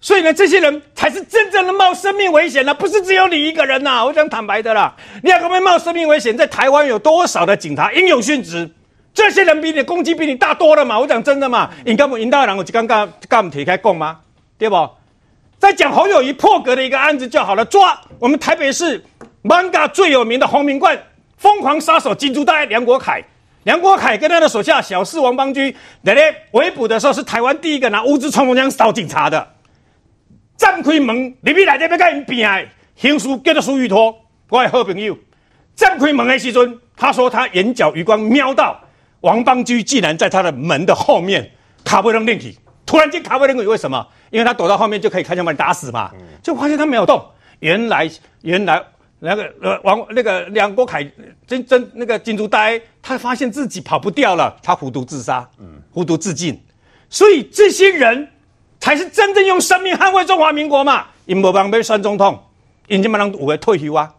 [0.00, 4.04] 所以呢，这些人才是真正的冒生命危险了，不是只有你一个人呐！
[4.04, 6.36] 我讲坦白的啦，你要干嘛冒生命危险？
[6.36, 8.68] 在台湾有多少的警察英勇殉职？
[9.14, 10.98] 这些人比你攻击比你大多了嘛！
[10.98, 14.18] 我讲真的嘛，你干不赢大人，我就刚刚刚提开讲吗？
[14.58, 14.90] 对不？
[15.60, 19.04] 再讲侯友谊破格的一个案子就好了，抓我们台北市
[19.44, 21.00] manga 最有名的红名冠
[21.38, 23.22] 疯狂杀手金猪带梁国凯，
[23.66, 25.74] 梁国凯跟他的手下小四王邦居，
[26.04, 29.54] 在咧围捕的时候是台湾第一个拿乌兹冲锋枪扫警察的。
[30.56, 34.14] 站开门，入去内底要跟人拼的，刑事叫做苏玉托，
[34.50, 35.18] 我的好朋友。
[35.74, 38.80] 站开门的时阵，他说他眼角余光瞄到
[39.22, 41.50] 王邦居竟然在他的门的后面
[41.84, 44.06] 卡位扔进去，突然间卡位扔进去，为什么？
[44.30, 46.12] 因为他躲到后面就可以开枪把你打死嘛。
[46.40, 47.20] 就发现他没有动，
[47.58, 48.08] 原来
[48.42, 48.80] 原来
[49.18, 51.10] 那个呃王那个梁国凯
[51.46, 56.60] 真真那个金猪呆，他发现自己跑不掉了，他服毒自杀，嗯，服毒自尽。
[57.08, 58.28] 所以这些人。
[58.78, 61.06] 才是真正用生命捍卫中华民国嘛？
[61.24, 62.40] 因无帮被选总统，
[62.86, 64.14] 因这么让五个退休啊！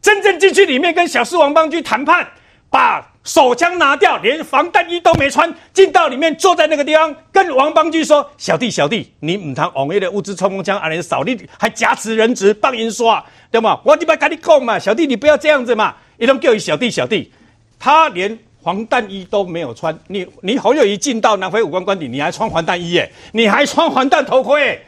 [0.00, 2.26] 真正进去里面跟小四王邦居谈判，
[2.70, 13.78] 把手枪拿掉，连防弹衣都没穿，进到里面坐在那个地方，跟王邦居说：“小弟，小弟，你唔通往那的物资冲锋枪，而人扫你还加持人质帮人刷，对吗？
[13.84, 15.94] 我就不跟你讲嘛，小弟你不要这样子嘛！
[16.16, 17.30] 一通叫你小弟，小弟，
[17.78, 23.12] 他连。”防弹衣都没有穿，你你侯友一进到南非武官官邸，你还穿防弹衣耶？
[23.30, 24.86] 你还穿防弹头盔耶？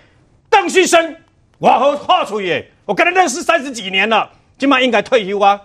[0.50, 1.14] 邓旭生，
[1.58, 5.60] 我和华出耶，我跟他认识三十几年了，今晚应该退休啊。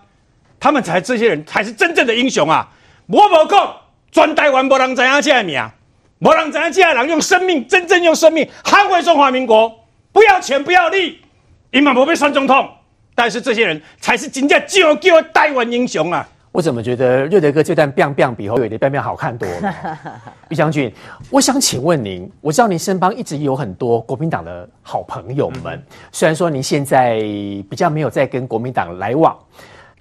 [0.63, 2.65] 他们才这些人才是真正的英雄啊！
[3.07, 3.75] 我无讲，
[4.13, 5.61] 全台湾无人知影这个名，
[6.19, 9.69] 无人知影这个人用生命，真正用生命捍卫中华民国，
[10.13, 11.19] 不要钱不要利，
[11.71, 12.69] 伊嘛无被选总统，
[13.13, 16.25] 但是这些人才是真正叫叫的台湾英雄啊！
[16.53, 19.75] 我怎么觉得瑞德哥这段 biang biang 比侯友的 biang biang 好看多了？
[20.47, 20.89] 于将军，
[21.29, 27.19] 我想请问您，我知道您身旁一直有很多国民党的好朋友们，嗯、虽然说您现在
[27.69, 29.37] 比较没有在跟国民党来往，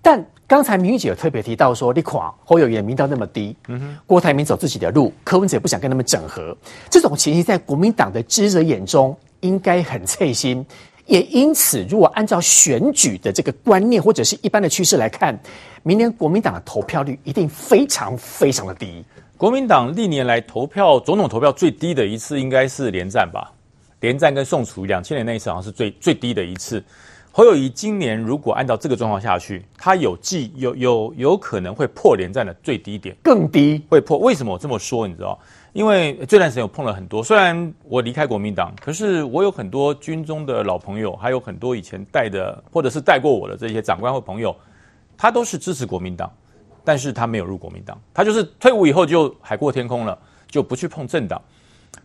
[0.03, 3.57] 但刚才明玉姐有特别提到说，你垮侯友宜的民调那么低，
[4.05, 6.55] 郭台铭走自己的路，柯文哲不想跟他们整合，
[6.91, 10.67] 这种情形在国民党的支持者眼中应该很刺心。
[11.07, 15.39] 也因此，如果按照选举的这个观念或者是一般的趋势来看，
[15.83, 19.05] 明年国民党的投票率一定非常非常的低。
[19.37, 23.53] 国民党历年来投票总统投票最低的一次应该是连战吧？
[24.01, 26.83] 连战跟宋楚瑜两千年那一次好像是最最低的一次。
[27.35, 34.19] 侯友谊今年如果按照这个状况下去，他有计有有有可能会破连战的最低点，更低会破。
[34.19, 35.09] 为什么我这么说？
[35.09, 35.39] 你知道？
[35.73, 44.55] 因为这段时间我碰了很多，虽然我离开国民党，可是我有很多军中的老朋友，还有很多以前带的或者是带过我的这些长官或朋友，
[45.17, 46.31] 他都是支持国民党，
[46.85, 50.19] 但是他没有入国民党，他就是退伍以后就海阔天空了，
[50.49, 51.41] 就不去碰政党。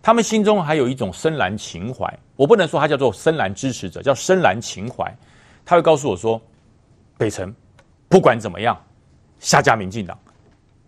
[0.01, 5.11] 他们心中还有一种深蓝情怀，我不能说他叫做深蓝支持者，叫深蓝情怀。
[5.65, 6.41] 他会告诉我说，
[7.17, 7.53] 北辰
[8.07, 8.77] 不管怎么样，
[9.39, 10.17] 下架民进党。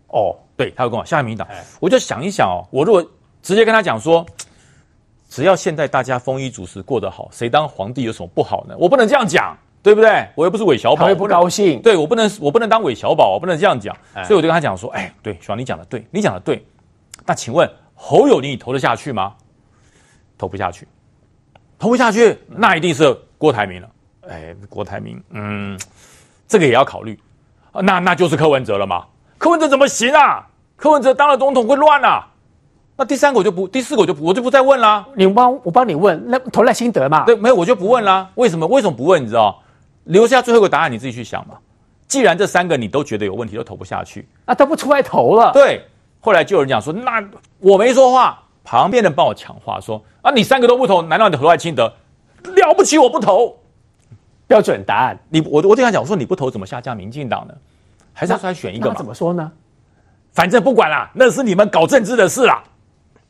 [0.07, 0.35] 哦。
[0.59, 1.47] 对，他会跟我下民党，
[1.79, 3.01] 我就想一想哦，我如果
[3.41, 4.25] 直接跟他讲说，
[5.29, 8.75] 只要现在大家丰衣足食过得好，谁当皇帝有什么不好呢？
[8.77, 10.27] 我不能这样讲，对不对？
[10.35, 11.81] 我又不是韦小宝，他会不高兴。
[11.81, 13.95] 对，我不能，我不能当韦小宝，我不能这样讲。
[14.25, 16.61] 所以我就跟他讲说，哎，对，小王你讲的对，你讲的对。
[17.25, 17.65] 那请问
[18.01, 19.33] 侯友宜你投得下去吗？
[20.37, 20.87] 投不下去，
[21.77, 23.89] 投不下去，那一定是郭台铭了。
[24.29, 25.77] 哎，郭台铭，嗯，
[26.47, 27.19] 这个也要考虑。
[27.73, 29.05] 那那就是柯文哲了吗？
[29.37, 30.47] 柯文哲怎么行啊？
[30.77, 32.25] 柯文哲当了总统会乱啊？
[32.95, 35.05] 那第三个我就不，第四个我就不，我就不再问啦。
[35.15, 37.25] 你帮我帮你问，那投赖心得嘛？
[37.25, 38.31] 对，没有我就不问啦。
[38.35, 38.65] 为什么？
[38.65, 39.21] 为什么不问？
[39.21, 39.61] 你知道？
[40.05, 41.57] 留下最后一个答案，你自己去想嘛。
[42.07, 45.51] 既然这三个你都觉得有问题，都投不下去，啊都不出来投了。
[45.51, 45.85] 对，
[46.19, 47.23] 后来就有人讲说，那
[47.59, 51.91] 我没说话，旁边人帮我抢话说，啊，你三个都不投，难道你投赖清德？
[52.43, 53.57] 了不起，我不投。
[54.47, 57.53] 标准答案，你我我对他讲，我说你不投怎么下架民进党呢？
[58.13, 58.95] 还是要出来选一个嘛？
[58.95, 59.51] 怎么说呢？
[60.33, 62.63] 反正不管啦，那是你们搞政治的事啦。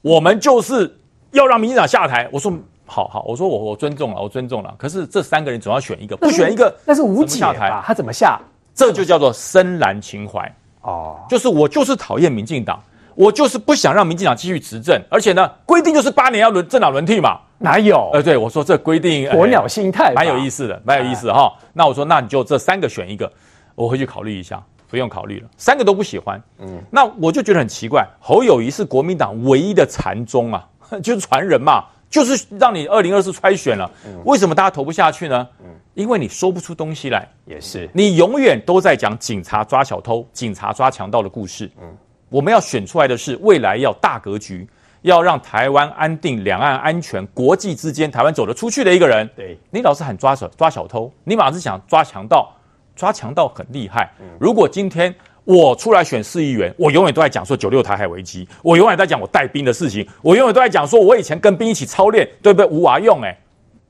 [0.02, 0.98] 我们就是
[1.32, 2.28] 要让民进党下台。
[2.32, 2.52] 我说
[2.86, 4.74] 好好，我说我我尊重了，我尊重了。
[4.78, 7.84] 可是这三个人总要选一个，不选一个那是无解吧？
[7.86, 8.40] 他怎么下？
[8.74, 10.50] 这就叫做深蓝情怀
[10.90, 12.82] 哦，就是我就是讨厌民进党，
[13.16, 17.40] 我就是不想让民进党继续执政，而且呢，规定就是八年要轮政党轮替嘛。
[17.62, 18.10] 哪有？
[18.14, 21.54] 呃，对我说这规定，鸵鸟心态，蛮有意思的，蛮有意思哈。
[21.74, 23.30] 那我说，那你就这三个选一个，
[23.76, 26.42] 我回去考虑一下，不用考虑了，三个都不喜欢。
[26.60, 30.66] 嗯，那我就觉得很奇怪，侯友谊是国民党唯一的禅宗啊，
[31.04, 33.90] 就是传人嘛，就是让你二零二四筛选了，
[34.26, 35.48] 为什么大家投不下去呢？
[35.62, 41.70] 嗯，因为你说不出东西来，也是，你永远都在讲警察抓小偷、警察抓强盗的故事。
[41.82, 41.88] 嗯，
[42.30, 44.68] 我们要选出来的是未来要大格局。
[45.04, 52.54] 要让台湾安定、两岸安全、国际之间台湾走得出去的一个人，对，你老是喊抓小抓小偷，你马上是想抓强盗，
[52.98, 54.12] 抓强盗很厉害。
[54.20, 55.16] 嗯、如果今天
[55.50, 62.68] 我出来选市议员，我永远都在讲说九六台海危机，我永远在讲我带兵的事情，我永远都在讲说我以前跟兵一起操练，对不对？
[62.68, 63.38] 无娃用哎、欸，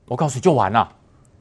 [0.06, 0.90] 我告诉你就完了。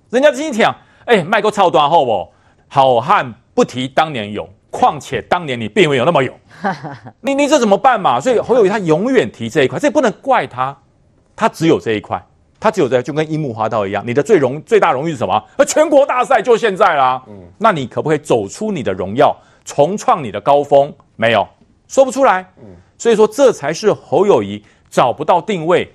[0.10, 2.27] 人家今天讲，哎，卖个操端后不？
[2.67, 4.47] 好汉不提当年勇。
[4.71, 6.32] 况且当年你并没有那么勇，
[7.21, 8.19] 你你这怎么办嘛？
[8.19, 10.77] 所以侯友宜他永远提这一块，这不能怪他，
[11.36, 12.23] 他只有这一块，
[12.60, 14.03] 他只有这，就跟樱木花道一样。
[14.05, 15.43] 你的最荣最大荣誉是什么？
[15.58, 17.19] 而全国大赛就现在啦。
[17.27, 19.36] 嗯，那你可不可以走出你的荣耀，
[19.69, 20.91] 重创你的高峰？
[21.15, 21.47] 没有，
[21.88, 22.51] 说不出来。
[22.58, 22.65] 嗯，
[22.97, 25.93] 所以说这才是侯友谊找不到定位，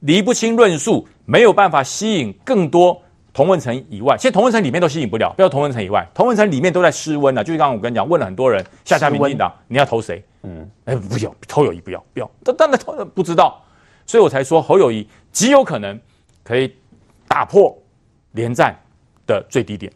[0.00, 3.00] 理不清论述，没有办法吸引更多。
[3.32, 5.32] 同文层以外，其实同文层里面都吸引不了。
[5.36, 7.42] 不要同文层以外，同文层里面都在失温呢。
[7.42, 10.22] 就是刚刚我跟你讲，问了很多人，下下民进党你要投谁？
[10.42, 12.30] 嗯，哎，不要，投友谊不要，不要。
[12.44, 13.60] 但但那投不知道，
[14.06, 15.98] 所以我才说侯友谊极有可能
[16.44, 16.76] 可以
[17.26, 17.76] 打破
[18.32, 18.76] 连战
[19.26, 19.90] 的最低点。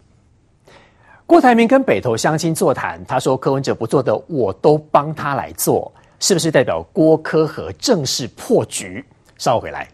[1.29, 9.05] 郭台铭跟北投相亲座谈，他说柯文哲不做的，我都帮他来做，是不是代表郭柯和正式破局？
[9.37, 9.87] 稍后回来。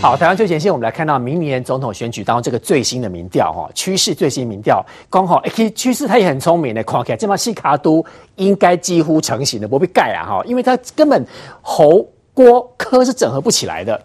[0.00, 8.02] 好，台湾最前线，我们来看到明年总统选举当中这个最新的民调哈，趋势最新民调，刚好哎，趋势他也很聪明的，看起来这帮西卡都
[8.36, 11.22] 应该几乎成型的，不必盖啊哈，因为他根本
[11.60, 14.02] 侯郭科是整合不起来的，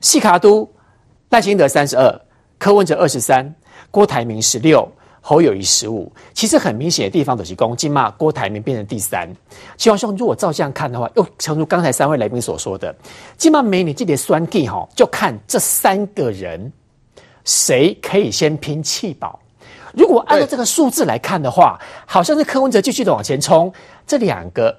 [0.00, 0.66] 西卡都
[1.28, 2.20] 赖清德三十二，
[2.58, 3.54] 柯文哲二十三，
[3.90, 4.90] 郭台铭十六。
[5.24, 8.10] 侯友宜十五，其实很明显的地方都是攻击嘛。
[8.10, 9.26] 郭台铭变成第三，
[9.78, 12.92] 希望兄，如果照这样看的话，又诚如刚才三位来宾所说的，
[13.38, 16.72] 金马美女这点酸计哈，就看这三个人
[17.44, 19.38] 谁可以先拼弃保。
[19.94, 23.72] 如果按照这个数字来看的话，好像是柯文哲继续的往前冲，
[24.06, 24.76] 这两个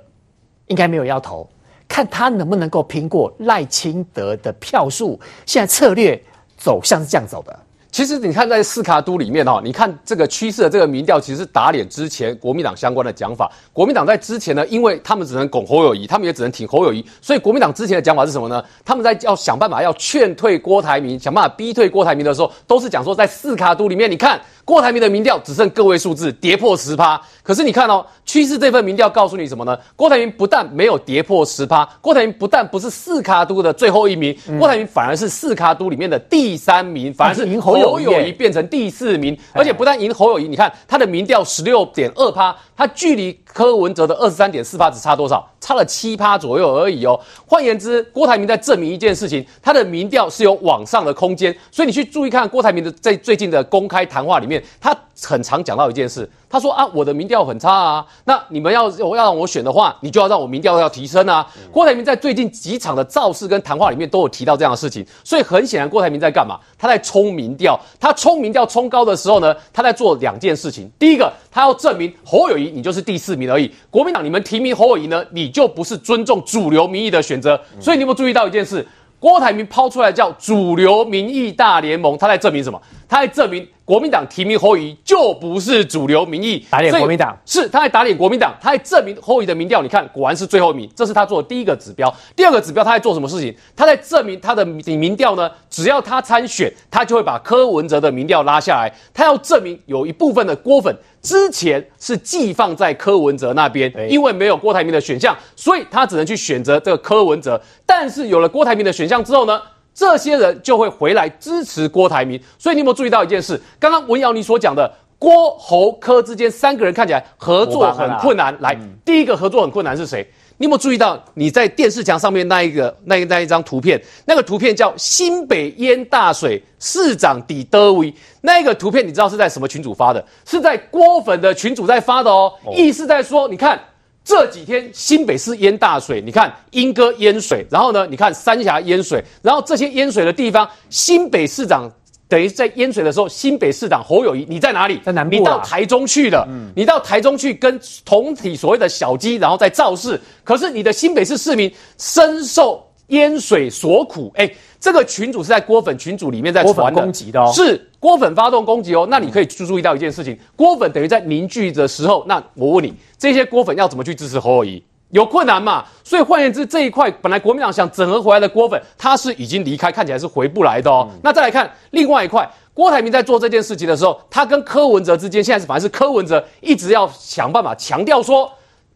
[0.68, 1.50] 应该没有要投，
[1.88, 5.18] 看他能不能够拼过赖清德的票数。
[5.46, 6.22] 现在策略
[6.58, 7.58] 走向是这样走的。
[7.94, 13.48] 其实你看，在四卡都里面哈，你看这个趋势的这个民调，其实是打脸之前国民党相关的讲法。
[13.72, 18.64] 国民党在之前呢，因为他们只能拱侯友宜，他们也只能挺侯友宜，所以国民党之前的讲法是什么呢？
[18.84, 24.42] 他们在要想办法要劝退郭台铭，想办法逼退郭台铭的时候，都是讲说在四卡都里面，你看。
[24.66, 27.22] 郭台铭的民调只剩个位数字，跌破十趴。
[27.44, 29.78] 可是你看哦，趋势这份民调告诉你什么呢？
[29.94, 45.48] 郭台铭不但没有跌破十趴，郭台铭不但不是四卡都的最后一名，郭台铭反而是四卡都里面的第三名，反而是赢侯友谊变成第四名，而且不但赢侯友谊，你看他的民调十六点二趴，他距离柯文哲的二十三点四趴只差多少？
[45.64, 47.18] 差了七趴左右而已哦。
[47.48, 51.56] 换言之，郭台铭在证明一件事情，他的民调是有往上的空间。
[51.72, 54.62] 所以你去注意看郭台铭的在最近的公开谈话里面。
[54.82, 61.48] 他很常讲到一件事，他说啊，我的民调很差啊，那你们要我要让我选的话，你就要让我民调要提升啊。
[61.56, 66.60] 嗯、郭台铭在最近几场的造势跟谈话里面都有提到这样的事情，所以很显然郭台铭在干嘛？
[66.78, 70.92] 他在冲民调，他冲民调冲高的时候呢，他在做两件事情。
[71.00, 73.72] 第一个，他要证明侯友谊你就是第四名而已。
[73.92, 77.60] 国民党你们提名侯友谊呢，你就不是尊重主流民意的选择。
[77.80, 78.86] 所以你有没有注意到一件事？
[79.20, 82.82] 郭台铭抛出来叫主流民意大联盟，他在证明什么？
[83.14, 92.12] 他在证明国民党提名侯友就不是主流民意，打脸国民党是他在打脸国民党，他在证明侯友的民调，你看果然是最后一名，这是他做的第一个指标。
[92.36, 93.56] 第二个指标他在做什么事情？
[93.76, 98.92] 他在证明他的民民调呢，只要他参选，他就会把柯文哲的民调拉下来。
[99.14, 107.62] 他要证明有一部分的郭粉之前是寄放在柯文哲那边，因为没有郭台铭的选项，所以他只能去选择这个柯文哲。
[107.86, 109.62] 但是有了郭台铭的选项之后呢，
[109.94, 112.40] 这些人就会回来支持郭台铭。
[112.58, 113.62] 所以你有没有注意到一件事？
[113.80, 118.56] 刚刚文瑶你所讲的郭侯柯之间三个人看起来合作很困难。
[118.60, 120.28] 来，第一个合作很困难是谁？
[120.58, 124.02] 你有没有注意到你在电视墙上面那一个那一那一张图片？
[124.26, 126.62] 那个图片叫新北淹大水。
[126.80, 130.24] 市长底德威那个图片，你知道是在什么群组发的？
[130.46, 132.52] 是在郭粉的群组在发的哦。
[132.76, 133.80] 意思在说，你看
[134.24, 141.92] 这几天新北市淹大水，你看莺歌淹水，然后呢，你看三峡淹水，然后这些淹水的地方，新北市长
[142.30, 145.00] 等于在淹水的时候，新北市长侯友谊你在哪里？
[145.04, 145.36] 在南部。
[145.36, 150.20] 你到台中去了，嗯，你到台中去跟同体所谓的小鸡，然后在造势。
[150.44, 154.50] 可是你的新北市市民深受淹水所苦，哎。
[154.84, 159.08] 这个群主是在郭粉群主里面在传的，攻击的哦，是郭粉发动攻击哦。
[159.10, 164.84] 那你可以注注意到一件事情，郭粉等于在凝聚的时候，那我问你，这些郭粉要怎么去支持侯友谊？
[165.12, 165.86] 有困难嘛？
[166.04, 171.08] 所以换言之，这一块本来国民党想整合回来的郭粉，他是已经离开，看起来是回不来的哦。
[171.10, 178.52] 嗯、那再来看另外一块，郭台铭在做这件事情的时候，他跟柯文哲之间，现在是反正是柯文哲一直要想办法强调说。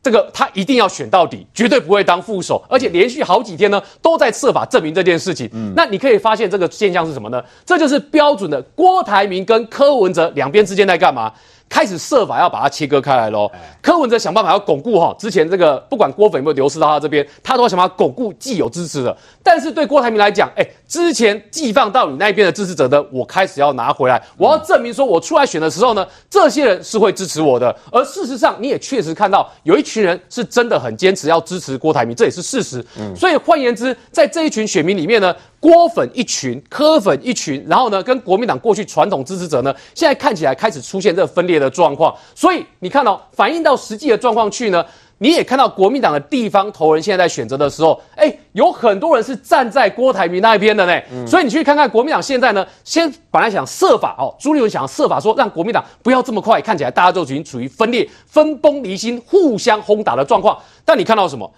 [0.08, 5.50] 这个他一定要选到底，绝对不会当副手，而且连续好几天呢都在设法证明这件事情。
[5.52, 7.44] 嗯，那你可以发现这个现象是什么呢？
[7.66, 11.30] 这就是标准的郭台铭跟柯文哲两边之间在干嘛？
[11.78, 13.48] 开始设法要把它切割开来喽。
[13.84, 19.16] 柯文哲想办法要巩固哈，之前这个不管郭粉有没有流失到他这边，他都要想办法巩固既有支持的。
[19.44, 27.76] 但是对郭台铭来讲，哎，之前寄放到你那边的支持者呢，我开始要拿回来，我要证明说我出来选的时候呢，这些人是会支持我的。
[27.92, 32.84] 而事实上，你也确实看到有一群人是真的很坚持要支持郭台铭，这也是事实。
[32.98, 35.36] 嗯，所以换言之，在这一群选民里面呢。
[35.60, 42.14] 郭粉一群，柯粉一群，然后呢，跟国民党过去传统支持者呢，现在看起来开始出现这个分裂的状况。
[42.36, 44.86] 所以你看到、哦、反映到实际的状况去呢，
[45.18, 51.02] 你也看到国民党的地方头人现在在选择的时候，哎，有很多人是站在郭台铭那一边的呢。
[51.12, 60.56] 嗯、所以你去看看国民党现在呢，先本来想设法哦，朱立伦想要设法说让国民党不要这么快，看起来大家都已经处于分裂、分崩离析、互相轰打的状况。
[60.86, 61.52] 但你看到什么？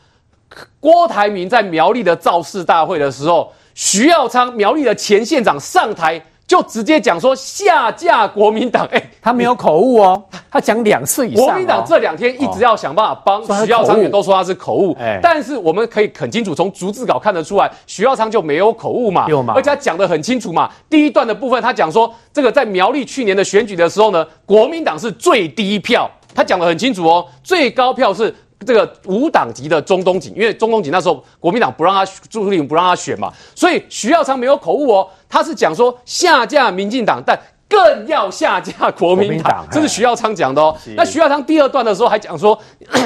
[0.80, 3.52] 郭台铭在苗栗的造势大会的时候。
[3.82, 10.22] 徐耀昌苗栗的前县长上台就直接讲说下架国民党，哎、欸，他没有口误哦，
[10.52, 11.48] 他讲两次以上、哦。
[11.48, 20.70] 国民党这两天一直要想办法帮徐耀昌，也都说他是口误，哎，但是我们可以很清楚从逐字稿看得出来，徐耀昌就没有口误嘛，有嘛而且他讲得很清楚嘛。
[20.90, 28.36] 第一段的部分他讲说，这个在苗栗去年的选举的时候呢，国民党是最低票，他讲得很清楚哦，最高票是。
[28.66, 37.40] 这个无党籍的中东锦，因为中东锦那时候国民党不让他朱立伦不让他选嘛，所以徐耀昌没有口误哦，他是讲说下架民进党，但
[37.70, 40.76] 更要下架国民党，民党这是徐耀昌讲的哦。
[40.98, 42.60] 那徐耀昌第二段的时候还讲说，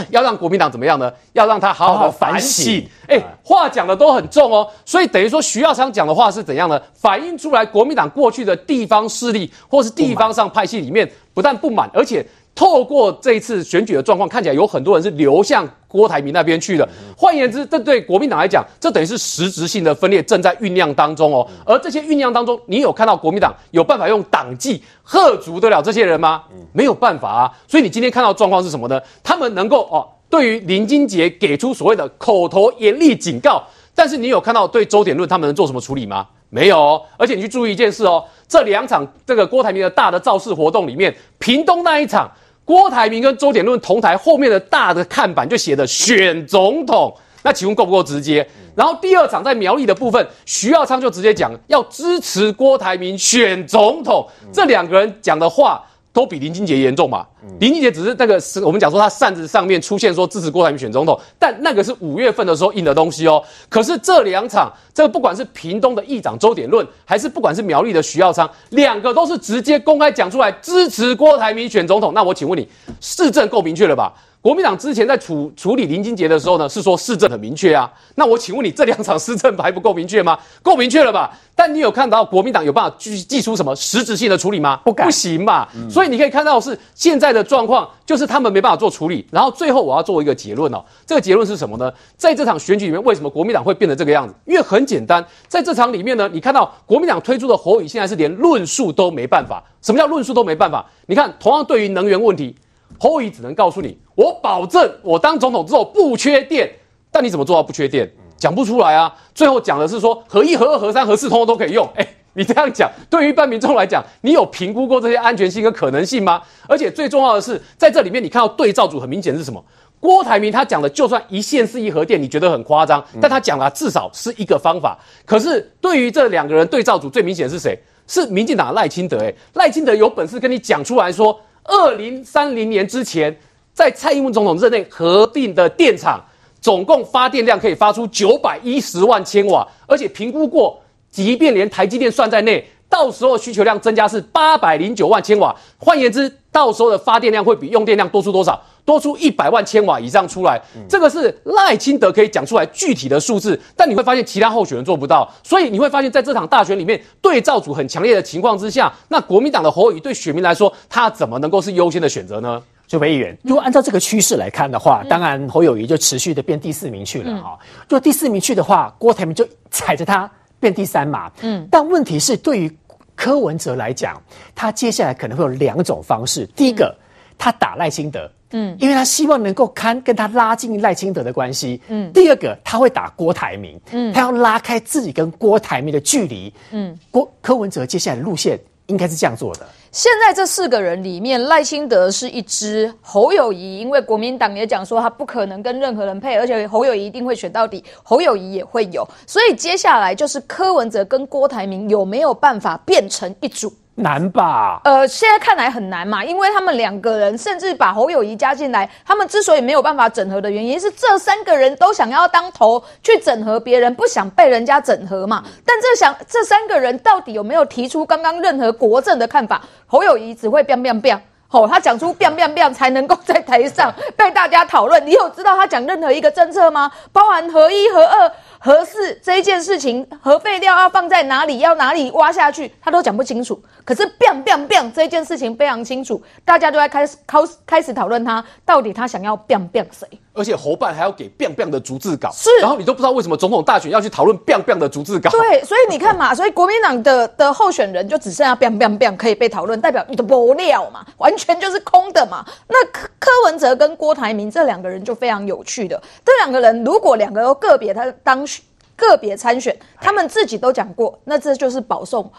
[0.10, 1.12] 要让国民党怎么样呢？
[1.34, 2.84] 要让他好好的反省。
[3.08, 6.82] 哎，话讲的都很重哦，所以等于说徐耀昌讲的话是怎样呢？
[6.95, 12.26] 反映出来国民党过去的地方势力或是地方上派系里面，不但不满，而且。
[12.56, 16.88] 透过这一次选举的状况，看起来有很多人是流向郭台铭那边去的。
[17.18, 21.47] 换言之，这对国民党来讲，这等于是实质性的分裂正在酝酿当中哦。
[21.66, 26.43] 而这些酝酿当中，你有看到国民党有办法用党纪喝足得了这些人吗？
[26.74, 27.51] 没有办法啊。
[27.68, 29.01] 所以你今天看到状况是什么呢？
[29.24, 33.64] 他们能够哦，对于林金杰给出所谓的口头严厉警告，
[33.95, 36.28] 但是你有看到对周点论他们能做什么处理吗？
[36.51, 37.01] 没有哦。
[37.18, 42.30] 而且你去注意一件事哦，这两场这个郭台铭的大的造势活动里面，屏东那一场。
[42.66, 48.47] 郭台铭跟周点论同台，后面的大的看板就写的选总统，那请问够不够直接？
[48.76, 55.84] 然后第二场在苗栗的部分，徐耀昌就直接讲要支持郭台铭选总统，这两个人讲的话。
[56.14, 57.26] 都比林金杰严重嘛？
[57.59, 63.43] 林金杰只是那个是我们讲说他扇子上面出现说支持郭台铭选总统，但那个是五月份的时候印的东西哦。
[63.68, 72.14] 可是这两场，这个不管是屏东的议长周点论，还是不管是苗栗的徐耀昌，两个都是直接公开讲出来支持郭台铭选总统。
[72.14, 72.68] 那我请问你，
[73.01, 74.14] 市政够明确了吧？
[74.44, 77.89] 国民党之前在处处理林金杰的时候呢，是说市政很明确啊。
[78.16, 80.38] 那我请问你，这两场市政还不够明确吗？
[80.62, 81.32] 够明确了吧？
[81.56, 84.82] 但你有看到国民党有办法去祭出什么实质性的处理吗？
[84.84, 85.70] 不敢，不行吧。
[85.74, 89.26] 嗯、所以你可以看到是现在的状况，就是他们没办法做处理。
[89.32, 91.89] 然后最后我要做一个结论哦，这个结论是什么呢？
[92.18, 94.36] 在这场选举里面，为什么国民党会变成这个样子？
[94.44, 99.64] 因为很简单，在这场里面呢，你看到国民党推出的侯友宜现在是连论述都没办法。
[99.82, 100.86] 什么叫论述都没办法？
[101.06, 102.54] 你看，同样对于能源问题。
[103.00, 106.72] 侯友只能告诉你，我保证我当总统之后不缺电，
[107.12, 108.12] 但你怎么做到不缺电？
[108.36, 109.14] 讲不出来啊！
[109.34, 111.88] 最后讲的是说核一、核二、核三、核四通通都可以用。
[111.96, 116.41] 哎，你这样讲，对于一般民众来讲，你有评估过这些安全性跟可能性吗？
[116.68, 119.64] 而且最重要的是，在这里面你看到对照组很明显是什么？
[120.02, 125.00] 郭台铭他讲的，就算一线是一核电，你觉得很夸张，但他讲了至少是一个方法。
[125.26, 127.80] 可是对于这两个人对照组最明显是谁？
[128.08, 129.18] 是民进党的赖清德。
[129.20, 131.39] 哎，赖清德有本事跟你讲出来说。
[131.64, 133.36] 二零三零年之前，
[133.74, 136.24] 在蔡英文总统任内核定的电厂，
[136.61, 145.55] 总共发电量可以发出九百一十万千瓦，而且评估过，即便连台积电算在内，到时候需求量增加是八百零九万千瓦。
[145.78, 148.61] 换言之，到时候的发电量会比用电量多出多少？
[148.86, 162.62] 多出一百万千瓦以上出来，这个是赖清德可以讲出来具体的数字，但你会发现其他候选人做不到，所以你会发现在这场大选里面对照组很强烈的情况之下，那国民党的侯友宜对选民来说，他怎么能够是优先的选择呢？
[162.86, 167.58] 就位议员，如果按照这个趋势来看的话，当然侯友宜就持续的变第四名去了哈。
[167.84, 170.30] 如果第四名去的话，郭台铭就踩着他
[170.60, 171.32] 变第三嘛。
[171.42, 172.78] 嗯，但问题是对于
[173.16, 174.22] 柯文哲来讲，
[174.54, 176.94] 他接下来可能会有两种方式，第一个，
[177.38, 178.30] 他打赖清德。
[178.54, 181.82] 嗯，因为他希望能够看跟他拉近赖清德的关系。
[181.89, 183.80] 嗯，第二个他会打郭台铭。
[183.91, 186.54] 嗯，他要拉开自己跟郭台铭的距离。
[186.72, 189.68] 嗯，郭柯文哲接下来的路线应该是这样做的。
[189.91, 199.08] 现在这四个人里面，赖清德是一支，侯友谊因为国民党也讲说他不可能跟任何人配，而且侯友谊一定会选到底，侯友谊也会有。
[199.28, 203.72] 所以接下来就是柯文哲跟郭台铭有没有办法变成一组？
[203.96, 204.82] 难吧？
[204.86, 215.44] 呃，现在看来很难嘛，因为他们两个人甚至把侯友谊加进来，他们之所以没有办法整合的原因是这三个人都想要当头去整合别人，不想被人家整合嘛。
[215.64, 219.62] 但这想这三个人到底有没有提出刚刚任何国政的看法？
[219.86, 225.06] 侯友谊只会 biang biang biang，吼，他讲出 biang biang biang 才能够在台上被大家讨论。
[225.06, 226.91] 你有知道他讲任何一个政策吗？
[227.12, 228.32] 包含合一、合二。
[228.66, 233.61] 核四这一件事情，核废料要放在哪里，要哪里挖下去，他都讲不清楚。
[233.84, 240.07] 可是变变变这件事情非常清楚，大家都在开始开开始讨论他到底他想要变变谁。
[240.34, 245.30] 而且侯办还要给 biang biang 的逐字稿，是，然后你都不知道为什么总统大选要去讨论 biang biang 的逐字稿。
[245.30, 252.46] 对，所以你看嘛，所以国民党的的候选人就只剩下 biang biang biang 可以被讨论，代表你的无料嘛，完全就是空的嘛。
[252.68, 258.64] 那柯柯文哲跟郭台铭这两个人就非常有趣的，这两个人如果两个都个别他当选。
[258.96, 262.32] 个别参选，他们自己都讲过，那这就是保送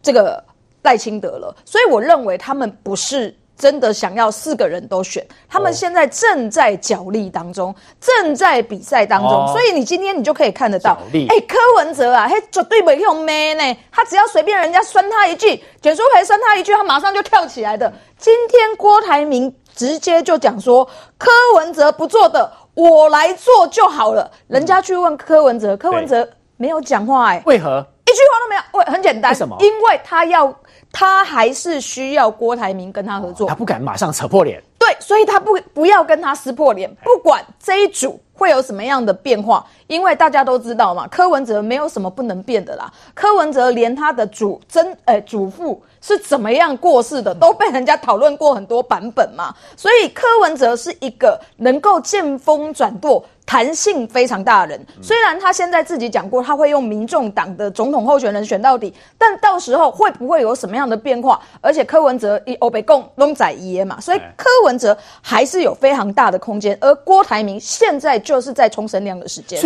[0.00, 0.42] 这个
[0.82, 1.54] 赖清德了。
[1.64, 9.30] 所以我认为他们不是真的想要四个人都选，他们现在正在角力当中，正在比赛当中。
[9.30, 17.92] 哦、所以你今天你就可以看得到，哎，柯文哲啊，嘿，绝对不用 man 呢，他只要随便人家酸他一句，简舒培酸他一句，他马上就跳起来的。
[18.18, 20.84] 今天郭台铭直接就讲说，
[21.18, 22.52] 柯文哲不做的。
[22.74, 24.30] 我来做就好了。
[24.48, 26.28] 人家去问柯文哲，柯文哲
[26.58, 28.78] 没有讲话，哎，为何一句话都没有？
[28.78, 29.56] 为很简单，为什么？
[29.60, 30.54] 因为他要，
[30.98, 34.62] 他还是需要郭台铭跟他合作，他不敢马上扯破脸。
[34.78, 42.90] 对，所以他不不要跟他撕破脸，不管这一组会有什么样的变化，因为大家都知道嘛，柯文哲没有什么不能变的啦。
[43.12, 49.54] 柯文哲连他的祖曾，哎，祖父是怎么样过世的，都被人家讨论过很多版本嘛。
[49.76, 53.22] 所以柯文哲是一个能够见风转舵。
[53.46, 61.40] 弹性非常大的人，虽然他现在自己讲过他会用民众党的总统候选人选到底，但到时候会不会有什么样的变化？
[61.60, 69.60] 而且柯文哲一欧北共拢仔耶嘛，所以柯文哲还是有非常大的空间，而郭台铭现在就是在冲绳量的时间。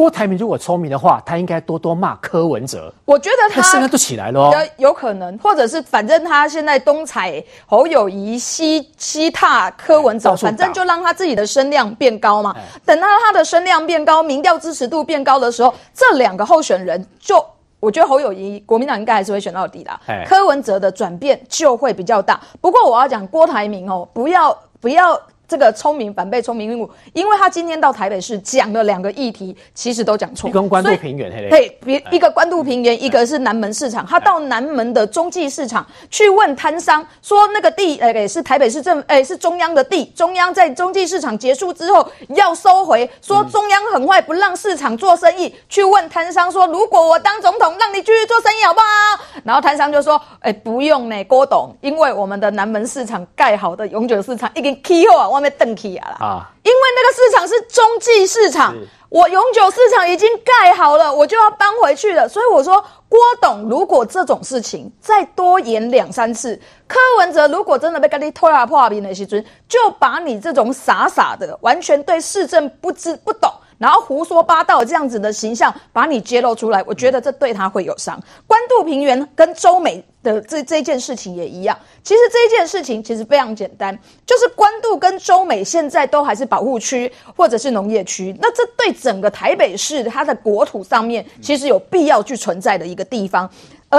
[0.00, 2.90] 郭台铭如果聪明的话，他应该多多骂柯文哲。
[3.04, 12.56] 我觉得他声量都起来了哦，有可能，或者是反正他现在东踩侯友谊，西西踏柯文哲，反正就让他自己的声量变高嘛。
[12.86, 17.44] 等到他的声量变高，民调支持度变高的时候，这两个候选人就，
[17.78, 20.00] 我觉得侯友谊国民党应该还是会选到底啦。
[20.26, 22.40] 柯文哲的转变就会比较大。
[22.62, 25.20] 不过我要讲郭台铭哦，不要不要。
[25.50, 30.48] 这个聪明反被聪明误，因为他今天到台北市讲了两个议题，其实都讲错。
[30.48, 34.06] 一个关渡平原，对，别一个关渡平原，一个是南门市场。
[34.06, 45.52] 他到南门的中继市场去问摊商，说那个地，呃，是台北市政，哎，是中央的地，中央在中继市场结束之后要收回，说中央很坏，不让市场做生意。
[45.68, 49.40] 去问摊商说，如果我当总统，让你继续做生意好不好？
[49.42, 58.76] 然后摊商就说，哎，不用呢，郭董，因为我们的南门市场盖好的永久市场已经起好啊，外面登起啊啦啊，因为那个市场是中继市场，
[59.08, 62.28] 我永久市场已经盖好了，我就要搬回去了。
[62.28, 73.50] 所以我说，郭董，如果这种事情再多演两三次，柯文哲如果真的被跟你拖下破冰的时阵，就把你这种傻傻的、完全对市政不知不懂。
[73.80, 78.22] 然后胡说八道这样子的形象把你揭露出来，我觉得这对他会有伤。
[78.46, 81.74] 关渡平原跟周美的这这件事情也一样，
[82.04, 93.50] 其实这一件事情其实非常简单，就是关渡跟周美现在都还是保护区或者是农业区，那这对整个台北市它的国土上面其实有必要去存在的一个地方。
[93.88, 93.98] 而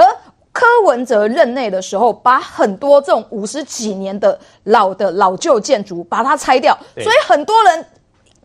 [0.52, 7.84] 柯文哲任内的时候，把很多这种五十几年的老的老旧建筑把它拆掉，所以很多人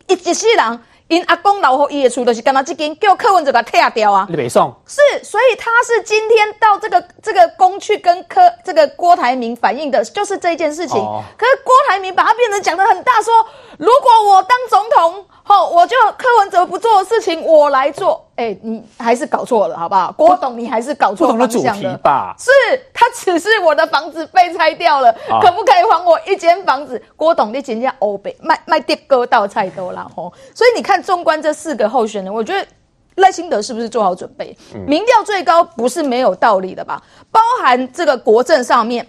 [0.08, 0.80] 一一世人。
[1.08, 2.62] 因阿公老后也出的是干嘛？
[2.62, 4.26] 这间叫柯文哲把它拆掉啊！
[4.30, 10.98] 你北宋是，所以他是今天到这个这个宫去跟柯这个郭台铭反映的，就是这件事情。
[10.98, 13.32] 哦、可是郭台铭把它变成讲得很大，说
[13.78, 15.26] 如果我当总统。
[15.48, 18.22] 好，我就柯文哲不做的事情，我来做。
[18.36, 20.12] 哎、欸，你还是搞错了，好不好？
[20.12, 21.96] 郭董，你还是搞错方向的。
[21.96, 22.36] 吧？
[22.38, 22.50] 是，
[22.92, 27.02] 他只是我的房子被拆掉了，啊、可不可以还我一间房子？
[27.16, 30.30] 郭董，你今天欧北卖卖跌哥到菜多了吼。
[30.54, 32.66] 所以你看，纵观这四个候选人，我觉得
[33.14, 34.54] 赖清德是不是做好准备？
[34.74, 37.02] 嗯、民调最高不是没有道理的吧？
[37.32, 39.08] 包含这个国政上面，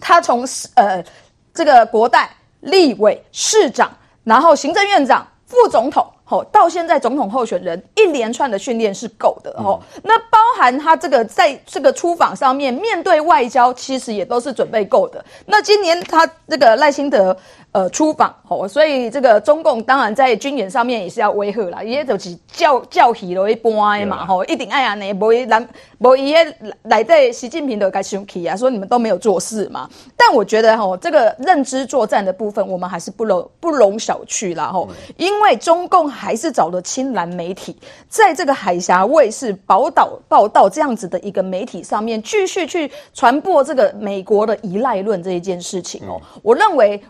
[0.00, 0.42] 他从
[0.76, 1.04] 呃
[1.52, 3.92] 这个国代、立委、市长，
[4.24, 5.28] 然后行政院长。
[5.46, 10.02] 副总统，吼，到现在总统候选人一连串的训练是够的，吼、嗯。
[10.04, 15.24] 那包含他这个在这个出访上面，面对外交，其实也都是准备够的。
[15.46, 17.34] 那今年他这个赖清德。
[17.72, 25.68] 呃，出访吼，所以这个中共当然在军演上面也是要威吓啦，也就是叫叫起了一般的嘛吼，一定爱安尼，无伊人
[25.98, 26.54] 无伊个
[26.84, 29.86] 来在习近平都该生气啊，说你们都没有做事嘛。
[30.16, 37.76] 但我觉得吼，这个认知作战的部分，我们还是不容不容小觑啦吼，因为中共还是找了青蓝媒体，
[38.08, 47.00] 在这个海峡卫视宝岛报道这样子的一个媒体上面，继续去传播这个美国的依赖论这一件事情哦，我认为。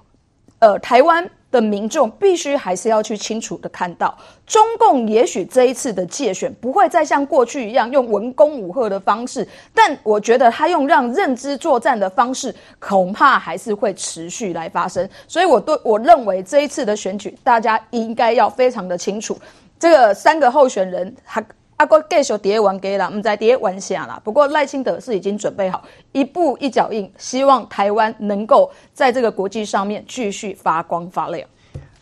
[0.59, 4.17] 呃，台湾的民众必须还是要去清楚的看到，
[4.47, 15.09] 中共也许这一次的介选不会再像过去一样用文攻武赫的方式，但我觉得他用让认知作战的方式，恐怕还是会持续来发生。
[15.29, 19.39] 所以，我对我认为这一次的选举，大家应该要非常的清楚，
[19.79, 21.43] 这个三个候选人他。
[21.77, 24.19] 阿哥继续谍玩给了，我们在谍玩下啦。
[24.25, 31.47] 不过赖清德是已经准备好一步一脚印，希望台湾能够在这个国际上面继续发光发亮。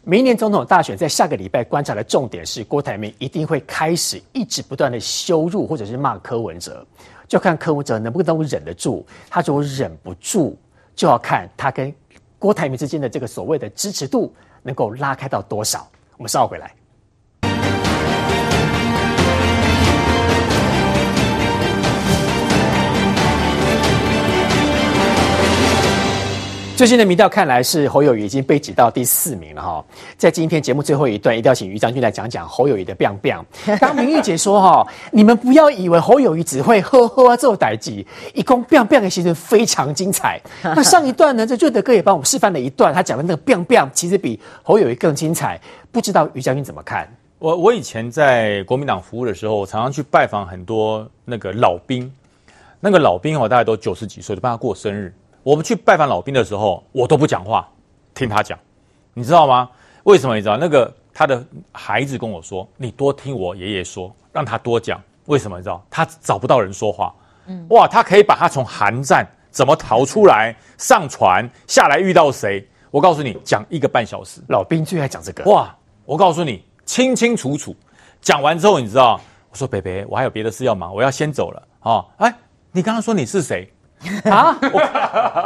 [0.04, 6.86] 明年总统大选在下个礼拜观察的重点是，郭台铭一定会开始一直不断的羞辱或者是骂柯文哲，
[7.26, 9.04] 就看柯文哲能不能忍得住。
[9.28, 10.56] 他如果忍不住，
[10.94, 11.92] 就要看他跟
[12.38, 15.84] 郭台铭之间的这个所谓的支持度能够拉开到多少。
[16.16, 16.72] 我们稍后回来。
[26.76, 29.84] 最新的民调看来是侯友谊已经被挤到第四名了哈，
[30.16, 33.44] 在今天节目最后一段，一定要请于将军来讲讲侯友谊的 biang biang。
[33.78, 38.04] 刚明玉姐说哈，你们不要以为侯友谊只会呵呵啊做代志，
[38.34, 40.40] 一共 biang biang 的其实非常精彩。
[40.62, 45.60] 那上一段呢，这瑞德哥也帮我们示范了一段，他讲的那个 biang biang 其实比侯友谊更精彩。
[45.92, 47.08] 不知道于将军怎么看？
[47.38, 52.12] 我我以前在国民党服务的时候，我常常去拜访很多那个老兵，
[52.80, 55.14] 那个老兵哦，大概都九十几岁，就帮他过生日。
[55.44, 57.68] 我们去拜访老兵的时候，我都不讲话，
[58.14, 58.58] 听他讲，
[59.12, 59.68] 你知道吗？
[60.04, 60.34] 为什么？
[60.34, 65.58] 你知道那个他的孩子跟我说：“你多听我爷爷说，让他多讲。”为什么？
[65.58, 65.84] 你知道？
[65.90, 67.14] 他找不到人说话。
[67.46, 72.66] 嗯，哇，他可以把他从寒战怎么逃出来，上船下来遇到谁？
[72.90, 74.40] 我告诉你，讲一个半小时。
[74.48, 75.44] 老兵最爱讲这个。
[75.44, 75.76] 哇，
[76.06, 77.76] 我告诉你，清清楚楚。
[78.22, 79.20] 讲完之后，你知道？
[79.50, 82.34] 我说：“北北，我还有别的事要忙，我要先走了。”哦，哎，
[82.72, 83.70] 你刚刚说你是谁？
[84.30, 84.56] 啊！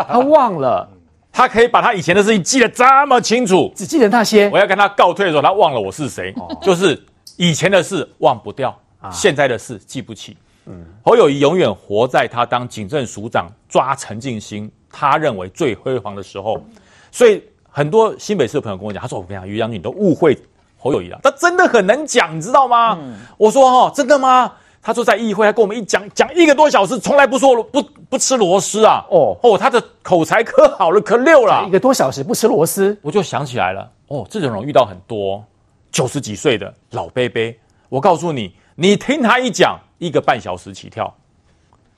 [0.08, 0.88] 他忘了，
[1.32, 4.48] 他可以把他以前的事情记得这么清楚，只记得那些。
[4.50, 7.00] 我要跟他告退的时候，他忘了我是谁，哦、就是
[7.36, 10.36] 以前的事忘不掉，啊、现在的事记不起。
[10.66, 16.62] 嗯，侯友谊永远活在他当警政署长抓陈进兴，他认为最辉煌的时候。
[17.10, 20.38] 所以很多新北市的朋友跟我讲，他说我跟你讲，于将军你都误会
[20.76, 22.98] 侯友谊了，他真的很能讲，你知道吗？
[23.00, 24.52] 嗯、我说哦，真的吗？
[24.80, 29.04] 他说在议会，他跟我们一讲讲一个多小时，从来不说不不吃螺丝啊。
[29.10, 31.64] 哦哦，他的口才可好了，可溜了。
[31.66, 33.90] 一个多小时不吃螺丝，我就想起来了。
[34.06, 35.44] 哦，这种人遇到很多
[35.90, 37.54] 九十几岁的老伯伯。
[37.90, 41.14] 我告诉你，你听他一讲，一个半小时起跳，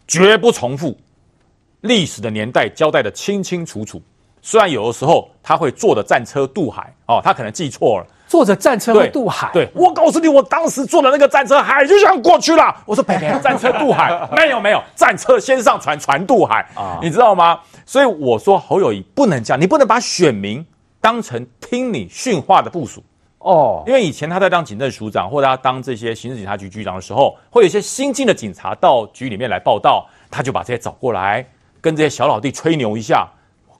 [0.08, 0.96] 绝不重复，
[1.82, 4.02] 历史的年代交代的清清楚楚。
[4.42, 8.06] 虽然有的时候他会坐着战车渡海，哦，他可能记错了。
[8.30, 12.72] 坐着战车渡海，对，我告诉你，我当时坐的那个战车，海就想过去了。
[12.86, 20.64] 我说：“北北，战车渡海 没有没有，战车先上船，船渡海啊，你知道吗？”所以我说侯友宜不能这样，你不能把选民
[21.00, 23.02] 当成听你训话的部署
[23.38, 23.82] 哦。
[23.84, 31.44] 因为以前他在当警政署长，或者他当这些刑事警察局局长的时候，会有一些新进的警察到局里面来报道，他就把这些找过来，
[31.80, 33.28] 跟这些小老弟吹牛一下，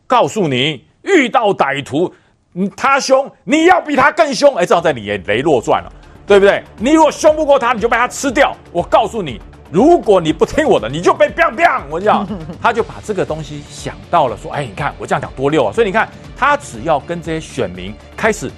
[0.08, 2.12] 告诉你遇到歹徒。
[2.54, 5.92] 嗯，他凶，你要比他更凶，哎，这样在里面雷洛转了，
[6.26, 6.62] 对不对？
[6.78, 8.56] 你如果凶不过他，你就被他吃掉。
[8.72, 9.40] 我告诉你，
[9.70, 11.82] 如果你不听我的，你就被 biang biang。
[11.88, 12.26] 我讲，
[12.60, 15.72] 他就把这个东西想到了，说，哎，你看我这样讲多溜啊！
[15.72, 18.50] 所以你看，他只要跟这些选民开始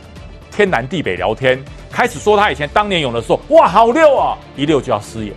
[0.51, 5.35] 天南地北聊天，开始说他以前当年勇的时候，哇，好溜啊，一溜就要失言。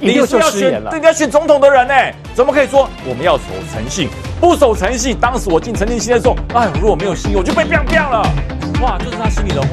[0.00, 1.94] 你是要选，这，你要选总统的人呢？
[2.34, 4.08] 怎么可以说我们要守诚信？
[4.40, 8.22] 不守诚信，当时我进陈进兴的时候，哎，如果没有信用，我就被 biang biang 了。
[8.80, 9.68] 哇，这是他心里的话。